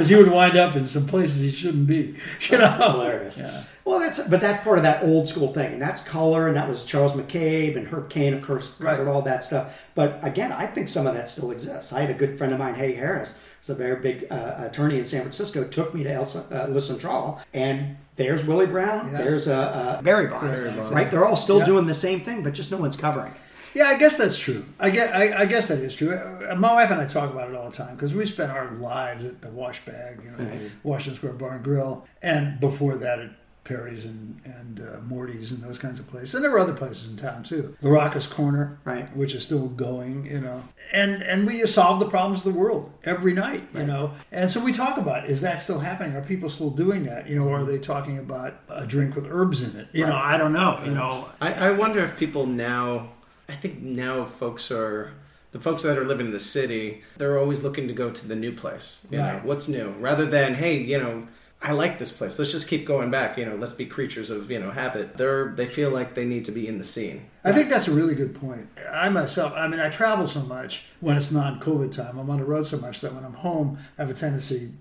he 0.07 0.15
would 0.15 0.31
wind 0.31 0.55
up 0.55 0.77
in 0.77 0.85
some 0.85 1.05
places 1.05 1.41
he 1.41 1.51
shouldn't 1.51 1.87
be. 1.87 2.15
You 2.49 2.59
know, 2.59 2.69
hilarious. 2.69 3.37
Yeah. 3.37 3.63
Well, 3.83 3.99
that's 3.99 4.29
but 4.29 4.39
that's 4.39 4.63
part 4.63 4.77
of 4.77 4.83
that 4.83 5.03
old 5.03 5.27
school 5.27 5.51
thing, 5.51 5.73
and 5.73 5.81
that's 5.81 5.99
color, 5.99 6.47
and 6.47 6.55
that 6.55 6.69
was 6.69 6.85
Charles 6.85 7.11
McCabe 7.11 7.75
and 7.75 7.85
Herb 7.87 8.09
Caen, 8.09 8.33
of 8.33 8.41
course, 8.41 8.69
covered 8.69 8.99
Right. 9.05 9.13
all 9.13 9.21
that 9.23 9.43
stuff. 9.43 9.85
But 9.95 10.17
again, 10.23 10.53
I 10.53 10.65
think 10.65 10.87
some 10.87 11.07
of 11.07 11.13
that 11.13 11.27
still 11.27 11.51
exists. 11.51 11.91
I 11.91 11.99
had 11.99 12.09
a 12.09 12.13
good 12.13 12.37
friend 12.37 12.53
of 12.53 12.59
mine, 12.59 12.75
Hay 12.75 12.93
Harris, 12.93 13.43
who's 13.61 13.69
a 13.69 13.75
very 13.75 13.99
big 14.01 14.25
uh, 14.31 14.55
attorney 14.59 14.97
in 14.97 15.05
San 15.05 15.21
Francisco, 15.21 15.63
took 15.63 15.93
me 15.93 16.03
to 16.03 16.11
El, 16.11 16.23
uh, 16.51 16.65
Le 16.69 16.81
Central, 16.81 17.39
and 17.53 17.95
there's 18.15 18.43
Willie 18.43 18.65
Brown, 18.65 19.11
Yeah. 19.11 19.17
there's 19.19 19.47
uh, 19.47 19.53
uh, 19.99 20.01
Barry 20.01 20.27
Bonds, 20.27 20.59
Barry 20.59 20.73
Bonds. 20.75 20.91
right? 20.91 21.09
They're 21.11 21.25
all 21.25 21.35
still 21.35 21.59
Yeah. 21.59 21.65
doing 21.65 21.85
the 21.85 21.93
same 21.93 22.21
thing, 22.21 22.41
but 22.43 22.53
just 22.53 22.71
no 22.71 22.77
one's 22.77 22.97
covering 22.97 23.27
it. 23.31 23.37
Yeah, 23.73 23.85
I 23.85 23.97
guess 23.97 24.17
that's 24.17 24.37
true. 24.37 24.65
I 24.81 24.89
guess, 24.89 25.13
I, 25.13 25.43
I 25.43 25.45
guess 25.45 25.69
that 25.69 25.77
is 25.77 25.93
true. 25.93 26.13
Uh, 26.13 26.55
My 26.55 26.73
wife 26.73 26.91
and 26.91 26.99
I 26.99 27.05
talk 27.05 27.31
about 27.31 27.49
it 27.49 27.55
all 27.55 27.69
the 27.69 27.75
time 27.77 27.95
because 27.95 28.13
we 28.13 28.25
spent 28.25 28.51
our 28.51 28.69
lives 28.71 29.23
at 29.23 29.41
the 29.41 29.47
Wash 29.49 29.85
Bag, 29.85 30.19
you 30.25 30.31
know, 30.31 30.51
Washington 30.83 31.17
Square 31.17 31.33
Bar 31.33 31.55
and 31.55 31.63
Grill, 31.63 32.05
and 32.21 32.59
before 32.59 32.97
that 32.97 33.19
at 33.19 33.29
Perry's 33.63 34.05
and 34.05 34.41
and 34.43 34.79
uh, 34.79 34.99
Morty's 35.01 35.51
and 35.51 35.61
those 35.63 35.77
kinds 35.77 35.99
of 35.99 36.07
places. 36.07 36.33
And 36.35 36.43
there 36.43 36.51
were 36.51 36.59
other 36.59 36.73
places 36.73 37.09
in 37.09 37.17
town 37.17 37.43
too. 37.43 37.75
The 37.81 37.89
Raucous 37.89 38.25
Corner, 38.27 38.79
Right. 38.85 39.15
which 39.15 39.33
is 39.35 39.43
still 39.43 39.67
going, 39.67 40.25
you 40.25 40.41
know. 40.41 40.63
And 40.91 41.21
and 41.21 41.45
we 41.45 41.65
solve 41.67 41.99
the 41.99 42.09
problems 42.09 42.45
of 42.45 42.53
the 42.53 42.59
world 42.59 42.91
every 43.03 43.33
night, 43.33 43.63
you 43.73 43.85
know. 43.85 44.13
And 44.31 44.49
so 44.49 44.63
we 44.63 44.73
talk 44.73 44.97
about 44.97 45.29
is 45.29 45.41
that 45.41 45.59
still 45.59 45.79
happening? 45.79 46.15
Are 46.15 46.21
people 46.21 46.49
still 46.49 46.71
doing 46.71 47.03
that? 47.05 47.29
You 47.29 47.35
know, 47.35 47.47
or 47.47 47.59
are 47.61 47.63
they 47.65 47.77
talking 47.77 48.17
about 48.17 48.55
a 48.67 48.85
drink 48.85 49.15
with 49.15 49.25
herbs 49.29 49.61
in 49.61 49.79
it? 49.79 49.87
You 49.93 50.05
know, 50.07 50.15
I 50.15 50.37
don't 50.37 50.53
know. 50.53 50.81
You 50.83 50.91
know, 50.95 51.27
I, 51.39 51.53
I 51.53 51.71
wonder 51.71 52.03
if 52.03 52.17
people 52.17 52.45
now, 52.47 53.11
I 53.47 53.55
think 53.55 53.79
now 53.81 54.25
folks 54.25 54.71
are, 54.71 55.11
the 55.51 55.59
folks 55.59 55.83
that 55.83 55.97
are 55.97 56.05
living 56.05 56.27
in 56.27 56.31
the 56.33 56.39
city, 56.39 57.03
they're 57.17 57.37
always 57.37 57.63
looking 57.63 57.87
to 57.87 57.93
go 57.93 58.09
to 58.09 58.27
the 58.27 58.35
new 58.35 58.51
place. 58.53 59.05
You 59.11 59.17
know, 59.19 59.39
what's 59.43 59.67
new? 59.69 59.89
Rather 59.99 60.25
than, 60.25 60.55
hey, 60.55 60.77
you 60.77 60.97
know, 60.97 61.27
I 61.63 61.73
like 61.73 61.99
this 61.99 62.11
place. 62.11 62.39
Let's 62.39 62.51
just 62.51 62.67
keep 62.67 62.85
going 62.85 63.11
back. 63.11 63.37
You 63.37 63.45
know, 63.45 63.55
let's 63.55 63.73
be 63.73 63.85
creatures 63.85 64.31
of, 64.31 64.49
you 64.49 64.59
know, 64.59 64.71
habit. 64.71 65.15
They're, 65.17 65.49
they 65.49 65.67
feel 65.67 65.91
like 65.91 66.15
they 66.15 66.25
need 66.25 66.45
to 66.45 66.51
be 66.51 66.67
in 66.67 66.79
the 66.79 66.83
scene. 66.83 67.25
I 67.43 67.51
think 67.51 67.69
that's 67.69 67.87
a 67.87 67.91
really 67.91 68.15
good 68.15 68.33
point. 68.33 68.67
I 68.91 69.09
myself, 69.09 69.53
I 69.55 69.67
mean, 69.67 69.79
I 69.79 69.89
travel 69.89 70.25
so 70.25 70.41
much 70.41 70.85
when 71.01 71.17
it's 71.17 71.31
non-COVID 71.31 71.91
time. 71.91 72.17
I'm 72.17 72.29
on 72.31 72.39
the 72.39 72.45
road 72.45 72.65
so 72.65 72.79
much 72.79 73.01
that 73.01 73.13
when 73.13 73.23
I'm 73.23 73.33
home, 73.33 73.77
I 73.97 74.01
have 74.01 74.09
a 74.09 74.15
tendency 74.15 74.71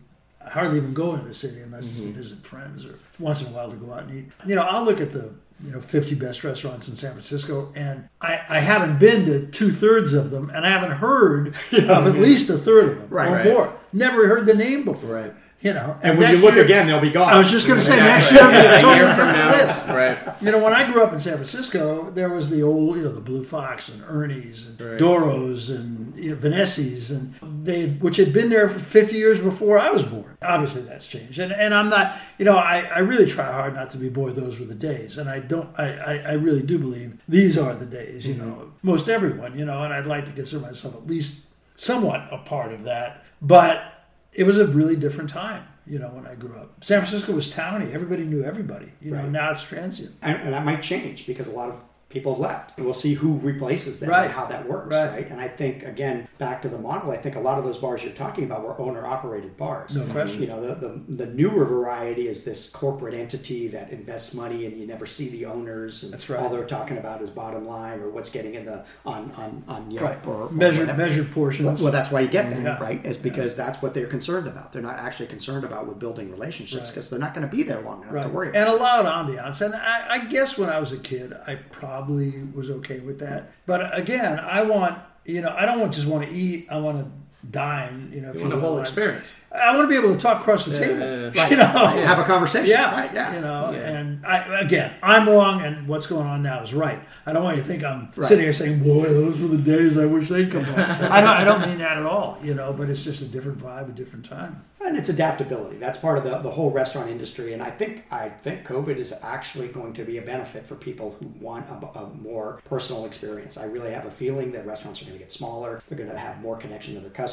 I 0.44 0.48
hardly 0.48 0.78
even 0.78 0.94
go 0.94 1.14
into 1.14 1.28
the 1.28 1.34
city 1.34 1.60
unless 1.60 1.84
it's 1.84 1.96
to 1.96 2.08
mm-hmm. 2.08 2.12
visit 2.12 2.46
friends 2.46 2.86
or 2.86 2.98
once 3.18 3.42
in 3.42 3.48
a 3.48 3.50
while 3.50 3.70
to 3.70 3.76
go 3.76 3.92
out 3.92 4.04
and 4.04 4.18
eat. 4.18 4.32
You 4.46 4.54
know, 4.54 4.62
I'll 4.62 4.84
look 4.84 5.00
at 5.00 5.12
the 5.12 5.34
you 5.62 5.72
know 5.72 5.80
50 5.80 6.14
best 6.14 6.42
restaurants 6.42 6.88
in 6.88 6.96
San 6.96 7.12
Francisco, 7.12 7.70
and 7.74 8.08
I, 8.20 8.40
I 8.48 8.60
haven't 8.60 8.98
been 8.98 9.26
to 9.26 9.46
two 9.48 9.70
thirds 9.70 10.14
of 10.14 10.30
them, 10.30 10.50
and 10.50 10.64
I 10.64 10.70
haven't 10.70 10.92
heard 10.92 11.48
of 11.72 11.72
at 11.72 11.82
mm-hmm. 11.82 12.22
least 12.22 12.48
a 12.48 12.56
third 12.56 12.90
of 12.90 12.98
them 12.98 13.08
Right, 13.10 13.28
or 13.28 13.34
right. 13.34 13.44
more. 13.44 13.76
Never 13.92 14.26
heard 14.28 14.46
the 14.46 14.54
name 14.54 14.84
before. 14.84 15.14
Right. 15.14 15.34
You 15.62 15.74
know, 15.74 15.94
And 16.02 16.16
when 16.16 16.30
you 16.30 16.38
look 16.42 16.54
year- 16.54 16.64
again, 16.64 16.86
they'll 16.86 17.00
be 17.00 17.10
gone. 17.10 17.30
I 17.34 17.36
was 17.38 17.50
just 17.50 17.66
going 17.66 17.78
to 17.78 17.84
say 17.84 17.98
Yeah, 17.98 18.04
next 18.04 18.32
year. 18.32 18.40
I'll 18.42 18.48
a 18.50 18.78
A 18.78 18.80
totally 18.80 18.96
year 18.96 19.14
from 19.14 19.26
now. 19.26 19.50
list. 19.50 19.88
Right. 19.88 20.18
You 20.40 20.52
know, 20.52 20.64
when 20.64 20.72
I 20.72 20.90
grew 20.90 21.02
up 21.02 21.12
in 21.12 21.20
San 21.20 21.34
Francisco, 21.34 22.10
there 22.10 22.30
was 22.30 22.48
the 22.48 22.62
old, 22.62 22.96
you 22.96 23.02
know, 23.02 23.12
the 23.12 23.20
Blue 23.20 23.44
Fox 23.44 23.90
and 23.90 24.02
Ernie's 24.06 24.66
and 24.66 24.80
Right. 24.80 24.98
Doros 24.98 25.68
and 25.68 26.16
you 26.18 26.30
know, 26.30 26.36
Vanessi's, 26.36 27.10
and 27.10 27.34
they, 27.62 27.88
which 27.88 28.16
had 28.16 28.32
been 28.32 28.48
there 28.48 28.70
for 28.70 28.78
50 28.78 29.14
years 29.16 29.38
before 29.38 29.78
I 29.78 29.90
was 29.90 30.02
born. 30.02 30.38
Obviously, 30.40 30.80
that's 30.82 31.06
changed, 31.06 31.38
and 31.38 31.52
and 31.52 31.74
I'm 31.74 31.90
not, 31.90 32.16
you 32.38 32.46
know, 32.46 32.56
I, 32.56 32.80
I 32.80 32.98
really 33.00 33.26
try 33.26 33.44
hard 33.52 33.74
not 33.74 33.90
to 33.90 33.98
be 33.98 34.08
boy. 34.08 34.30
Those 34.30 34.58
were 34.58 34.64
the 34.64 34.74
days, 34.74 35.18
and 35.18 35.28
I 35.28 35.40
don't, 35.40 35.68
I, 35.78 35.92
I, 35.98 36.14
I 36.28 36.32
really 36.32 36.62
do 36.62 36.78
believe 36.78 37.20
these 37.28 37.58
are 37.58 37.74
the 37.74 37.84
days. 37.84 38.26
You 38.26 38.34
mm-hmm. 38.34 38.48
know, 38.48 38.72
most 38.82 39.10
everyone, 39.10 39.58
you 39.58 39.66
know, 39.66 39.82
and 39.82 39.92
I'd 39.92 40.06
like 40.06 40.24
to 40.26 40.32
consider 40.32 40.60
myself 40.62 40.94
at 40.94 41.06
least 41.06 41.42
somewhat 41.76 42.28
a 42.32 42.38
part 42.38 42.72
of 42.72 42.84
that, 42.84 43.24
but 43.42 43.99
it 44.32 44.44
was 44.44 44.58
a 44.58 44.66
really 44.66 44.96
different 44.96 45.30
time. 45.30 45.64
You 45.86 45.98
know, 45.98 46.08
when 46.10 46.26
I 46.26 46.34
grew 46.36 46.54
up, 46.54 46.84
San 46.84 47.00
Francisco 47.00 47.32
was 47.32 47.50
towny. 47.50 47.92
Everybody 47.92 48.24
knew 48.24 48.44
everybody. 48.44 48.92
You 49.00 49.10
know, 49.10 49.18
Right. 49.18 49.30
now 49.30 49.50
it's 49.50 49.62
transient. 49.62 50.14
and, 50.22 50.40
and 50.42 50.52
that 50.52 50.64
might 50.64 50.82
change 50.82 51.26
because 51.26 51.48
a 51.48 51.52
lot 51.52 51.68
of 51.70 51.82
people 52.10 52.34
have 52.34 52.40
left. 52.40 52.76
We'll 52.78 52.92
see 52.92 53.14
who 53.14 53.38
replaces 53.38 54.00
them 54.00 54.10
Right. 54.10 54.24
and 54.24 54.32
how 54.32 54.44
that 54.46 54.68
works, 54.68 54.94
Right. 54.96 55.10
right. 55.10 55.30
And 55.30 55.40
I 55.40 55.48
think 55.48 55.84
again, 55.84 56.28
back 56.38 56.60
to 56.62 56.68
the 56.68 56.78
model, 56.78 57.10
I 57.12 57.16
think 57.16 57.36
a 57.36 57.40
lot 57.40 57.56
of 57.58 57.64
those 57.64 57.78
bars 57.78 58.02
you're 58.04 58.12
talking 58.12 58.44
about 58.44 58.64
were 58.64 58.78
owner 58.80 59.06
operated 59.06 59.56
bars. 59.56 59.96
No 59.96 60.04
question. 60.12 60.42
You 60.42 60.48
know, 60.48 60.60
the, 60.60 60.74
the 60.74 61.00
the 61.24 61.26
newer 61.26 61.64
variety 61.64 62.26
is 62.28 62.42
this 62.44 62.68
corporate 62.68 63.14
entity 63.14 63.68
that 63.68 63.90
invests 63.90 64.34
money 64.34 64.66
and 64.66 64.76
you 64.76 64.86
never 64.86 65.06
see 65.06 65.28
the 65.30 65.46
owners. 65.46 66.02
And 66.02 66.12
That's 66.12 66.28
right. 66.28 66.40
All 66.40 66.48
they're 66.48 66.64
talking 66.66 66.98
about 66.98 67.22
is 67.22 67.30
bottom 67.30 67.64
line 67.66 68.00
or 68.00 68.10
what's 68.10 68.28
getting 68.30 68.54
in 68.56 68.64
the 68.66 68.84
on 69.06 69.30
on 69.36 69.62
on 69.68 69.90
Yelp 69.90 70.04
Right. 70.04 70.26
or, 70.26 70.42
or 70.42 70.50
measured 70.50 70.88
whatever. 70.88 70.98
measured 70.98 71.30
portions. 71.30 71.80
Well, 71.80 71.92
that's 71.92 72.10
why 72.10 72.20
you 72.22 72.28
get 72.28 72.50
them, 72.50 72.64
Yeah. 72.64 72.82
right? 72.82 73.04
Is 73.06 73.18
because 73.18 73.54
that's 73.56 73.80
what 73.80 73.94
they're 73.94 74.08
concerned 74.08 74.48
about. 74.48 74.72
They're 74.72 74.82
not 74.82 74.98
actually 74.98 75.26
concerned 75.28 75.62
about 75.64 75.86
with 75.86 76.00
building 76.00 76.30
relationships 76.32 76.90
because 76.90 77.08
they're 77.08 77.20
not 77.20 77.34
going 77.34 77.48
to 77.48 77.54
be 77.56 77.62
there 77.62 77.80
long 77.82 78.02
enough 78.02 78.24
to 78.24 78.28
worry 78.30 78.48
about. 78.48 78.68
and 78.68 78.68
a 78.68 78.74
loud 78.82 79.06
ambiance. 79.06 79.60
And 79.64 79.74
I, 79.76 80.06
I 80.14 80.18
guess 80.24 80.58
when 80.58 80.68
I 80.68 80.80
was 80.80 80.90
a 80.90 80.96
kid, 80.98 81.32
I 81.46 81.54
probably 81.54 81.99
was 82.08 82.70
okay 82.70 83.00
with 83.00 83.18
that. 83.20 83.52
But 83.66 83.96
again, 83.96 84.38
I 84.38 84.62
want 84.62 84.98
you 85.24 85.40
know, 85.40 85.54
I 85.56 85.66
don't 85.66 85.80
want 85.80 85.92
just 85.92 86.06
want 86.06 86.28
to 86.28 86.34
eat. 86.34 86.66
I 86.70 86.78
want 86.78 86.98
to 86.98 87.10
dine. 87.48 88.10
You 88.12 88.20
know, 88.22 88.30
if 88.30 88.36
You 88.36 88.40
want 88.42 88.52
a 88.52 88.56
will. 88.56 88.62
whole 88.62 88.78
I- 88.78 88.82
experience. 88.82 89.32
I 89.52 89.74
want 89.76 89.90
to 89.90 90.00
be 90.00 90.00
able 90.00 90.14
to 90.14 90.20
talk 90.20 90.42
across 90.42 90.64
the 90.66 90.78
table. 90.78 91.00
yeah, 91.00 91.30
Right. 91.42 91.50
You 91.50 91.56
know, 91.56 91.64
Right. 91.74 92.04
Have 92.04 92.20
a 92.20 92.22
conversation. 92.22 92.70
Yeah, 92.70 92.94
Right. 93.00 93.10
Yeah. 93.12 93.34
you 93.34 93.40
know, 93.40 93.72
Yeah. 93.72 93.78
and 93.98 94.24
I, 94.24 94.60
again, 94.60 94.92
I'm 95.02 95.28
wrong, 95.28 95.60
and 95.62 95.88
what's 95.88 96.06
going 96.06 96.26
on 96.28 96.40
now 96.44 96.62
is 96.62 96.72
right. 96.72 97.00
I 97.26 97.32
don't 97.32 97.42
want 97.42 97.56
you 97.56 97.62
to 97.64 97.68
think 97.68 97.82
I'm 97.82 98.10
Right. 98.14 98.28
sitting 98.28 98.44
here 98.44 98.52
saying, 98.52 98.78
"Boy, 98.84 99.02
those 99.08 99.40
were 99.40 99.48
the 99.48 99.58
days 99.58 99.98
I 99.98 100.04
wish 100.06 100.28
they'd 100.28 100.52
come 100.52 100.62
back." 100.62 101.00
I 101.10 101.20
don't, 101.20 101.30
I 101.30 101.42
don't 101.44 101.62
mean 101.66 101.78
that 101.78 101.96
at 101.98 102.06
all, 102.06 102.38
you 102.44 102.54
know. 102.54 102.72
But 102.72 102.90
it's 102.90 103.02
just 103.02 103.22
a 103.22 103.24
different 103.24 103.58
vibe, 103.58 103.88
a 103.88 103.92
different 103.92 104.24
time. 104.24 104.62
And 104.86 104.96
it's 104.96 105.08
adaptability. 105.10 105.76
That's 105.76 105.98
part 105.98 106.16
of 106.16 106.24
the, 106.24 106.38
the 106.38 106.50
whole 106.50 106.70
restaurant 106.70 107.10
industry. 107.10 107.52
And 107.52 107.62
I 107.62 107.70
think 107.70 108.04
I 108.12 108.28
think 108.28 108.64
COVID 108.66 108.96
is 108.98 109.12
actually 109.22 109.68
going 109.68 109.92
to 109.94 110.04
be 110.04 110.18
a 110.18 110.22
benefit 110.22 110.64
for 110.64 110.74
people 110.76 111.16
who 111.18 111.26
want 111.44 111.66
a, 111.68 111.98
a 111.98 112.08
more 112.22 112.60
personal 112.64 113.04
experience. 113.04 113.58
I 113.58 113.64
really 113.64 113.90
have 113.92 114.06
a 114.06 114.10
feeling 114.10 114.52
that 114.52 114.64
restaurants 114.64 115.02
are 115.02 115.06
going 115.06 115.16
to 115.18 115.22
get 115.22 115.30
smaller. 115.32 115.82
They're 115.88 115.98
going 115.98 116.08
to 116.10 116.16
have 116.16 116.40
more 116.40 116.56
connection 116.56 116.94
to 116.94 117.00
their 117.00 117.10
customers, 117.10 117.29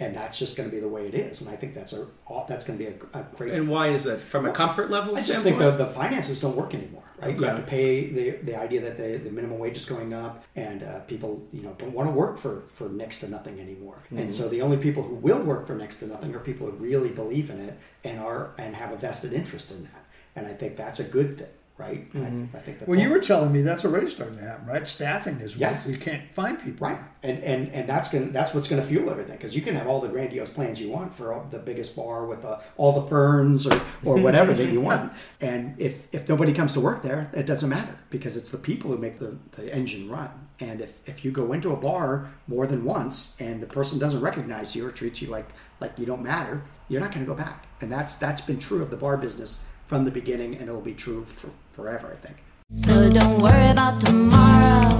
and 0.00 0.14
that's 0.14 0.38
just 0.38 0.56
going 0.56 0.68
to 0.68 0.74
be 0.74 0.80
the 0.80 0.88
way 0.88 1.06
it 1.06 1.14
is. 1.14 1.40
And 1.40 1.50
I 1.50 1.56
think 1.56 1.74
that's 1.74 1.92
a 1.92 2.06
that's 2.48 2.64
going 2.64 2.78
to 2.78 2.84
be 2.84 2.90
a, 2.90 3.18
a 3.18 3.24
great. 3.34 3.52
And 3.52 3.68
why 3.68 3.88
is 3.88 4.04
that? 4.04 4.20
From 4.20 4.46
a 4.46 4.52
comfort 4.52 4.90
level 4.90 5.16
I 5.16 5.22
just 5.22 5.42
think 5.42 5.58
the, 5.58 5.72
the 5.72 5.86
finances 5.86 6.40
don't 6.40 6.56
work 6.56 6.74
anymore, 6.74 7.02
right? 7.20 7.38
You 7.38 7.44
have 7.44 7.56
to 7.56 7.62
pay 7.62 8.10
the, 8.10 8.30
the 8.42 8.58
idea 8.58 8.80
that 8.82 8.96
the, 8.96 9.18
the 9.18 9.30
minimum 9.30 9.58
wage 9.58 9.76
is 9.76 9.84
going 9.84 10.14
up, 10.14 10.44
and 10.56 10.82
uh, 10.82 11.00
people 11.00 11.46
you 11.52 11.62
know 11.62 11.74
don't 11.78 11.92
want 11.92 12.08
to 12.08 12.12
work 12.12 12.36
for, 12.38 12.62
for 12.72 12.88
next 12.88 13.18
to 13.20 13.28
nothing 13.28 13.60
anymore. 13.60 13.98
And 14.10 14.30
so 14.30 14.48
the 14.48 14.62
only 14.62 14.76
people 14.76 15.02
who 15.02 15.14
will 15.14 15.42
work 15.42 15.66
for 15.66 15.74
next 15.74 15.96
to 15.96 16.06
nothing 16.06 16.34
are 16.34 16.40
people 16.40 16.70
who 16.70 16.72
really 16.76 17.10
believe 17.10 17.50
in 17.50 17.60
it 17.60 17.78
and 18.04 18.18
are 18.20 18.52
and 18.58 18.74
have 18.74 18.92
a 18.92 18.96
vested 18.96 19.32
interest 19.32 19.70
in 19.70 19.82
that. 19.84 20.04
And 20.36 20.46
I 20.46 20.52
think 20.52 20.76
that's 20.76 20.98
a 21.00 21.04
good 21.04 21.38
thing, 21.38 21.48
right? 21.76 22.06
And 22.14 22.48
I, 22.54 22.58
I 22.58 22.60
think 22.60 22.78
that 22.78 22.88
Well, 22.88 22.98
you 22.98 23.10
were 23.10 23.18
telling 23.18 23.52
me 23.52 23.62
that's 23.62 23.84
already 23.84 24.08
starting 24.08 24.36
to 24.38 24.44
happen, 24.44 24.66
right? 24.66 24.86
Staffing 24.86 25.40
is 25.40 25.56
Yes. 25.56 25.86
what 25.86 25.92
we 25.92 25.98
can't 25.98 26.30
find 26.30 26.62
people. 26.62 26.88
Right, 26.88 26.98
and 27.22 27.42
and 27.42 27.68
and 27.72 27.88
that's 27.88 28.08
going 28.08 28.32
that's 28.32 28.54
what's 28.54 28.68
going 28.68 28.80
to 28.80 28.86
fuel 28.86 29.10
everything 29.10 29.36
because 29.36 29.56
you 29.56 29.62
can 29.62 29.74
have 29.74 29.86
all 29.86 30.00
the 30.00 30.08
grandiose 30.08 30.50
plans 30.50 30.80
you 30.80 30.90
want 30.90 31.14
for 31.14 31.32
all, 31.32 31.46
the 31.50 31.58
biggest 31.58 31.96
bar 31.96 32.26
with 32.26 32.44
uh, 32.44 32.60
all 32.76 32.92
the 33.00 33.06
ferns 33.08 33.66
or 33.66 33.80
or 34.04 34.16
whatever 34.18 34.54
that 34.54 34.70
you 34.70 34.80
want, 34.80 35.12
and 35.40 35.74
if 35.80 36.06
if 36.14 36.28
nobody 36.28 36.52
comes 36.52 36.72
to 36.74 36.80
work 36.80 37.02
there, 37.02 37.30
it 37.32 37.46
doesn't 37.46 37.68
matter 37.70 37.96
because 38.10 38.36
it's 38.36 38.50
the 38.50 38.58
people 38.58 38.90
who 38.90 38.98
make 38.98 39.18
the, 39.18 39.36
the 39.52 39.72
engine 39.74 40.08
run. 40.08 40.30
And 40.60 40.80
if, 40.80 41.00
if 41.08 41.24
you 41.24 41.32
go 41.32 41.52
into 41.52 41.72
a 41.72 41.76
bar 41.76 42.30
more 42.46 42.64
than 42.68 42.84
once 42.84 43.40
and 43.40 43.60
the 43.60 43.66
person 43.66 43.98
doesn't 43.98 44.20
recognize 44.20 44.76
you 44.76 44.86
or 44.86 44.92
treats 44.92 45.20
you 45.20 45.26
like 45.28 45.48
like 45.80 45.98
you 45.98 46.06
don't 46.06 46.22
matter, 46.22 46.62
you're 46.88 47.00
not 47.00 47.10
going 47.10 47.26
to 47.26 47.28
go 47.28 47.36
back. 47.36 47.66
And 47.80 47.90
that's 47.90 48.14
that's 48.14 48.40
been 48.40 48.60
true 48.60 48.80
of 48.80 48.90
the 48.90 48.96
bar 48.96 49.16
business 49.16 49.64
from 49.86 50.04
the 50.04 50.10
beginning, 50.10 50.56
and 50.56 50.68
it'll 50.68 50.80
be 50.80 50.94
true 50.94 51.24
for, 51.24 51.50
forever. 51.70 52.12
I 52.12 52.26
think. 52.26 52.36
So 52.72 53.10
don't 53.10 53.40
worry 53.40 53.70
about 53.70 54.00
tomorrow. 54.00 54.90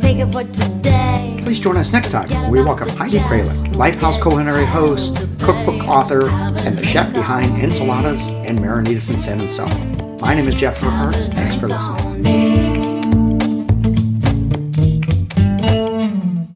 Take 0.00 0.18
it 0.18 0.32
for 0.32 0.44
today. 0.44 1.40
Please 1.44 1.60
join 1.60 1.76
us 1.76 1.92
next 1.92 2.10
time 2.10 2.28
when 2.28 2.50
we 2.50 2.62
welcome 2.62 2.88
Heidi 2.90 3.18
Krahling, 3.18 3.74
Lifehouse 3.74 4.20
culinary 4.20 4.64
host, 4.64 5.16
cookbook 5.40 5.86
author, 5.88 6.28
and 6.30 6.76
the 6.76 6.84
chef 6.84 7.12
behind 7.12 7.50
Insalata's 7.56 8.30
and 8.46 8.58
Marinitas 8.58 9.10
in 9.12 9.18
San 9.18 9.40
Anselmo. 9.40 10.18
My 10.20 10.34
name 10.34 10.48
is 10.48 10.54
Jeff 10.54 10.78
Burkhart. 10.78 11.34
Thanks 11.34 11.56
for 11.56 11.68
listening. 11.68 12.61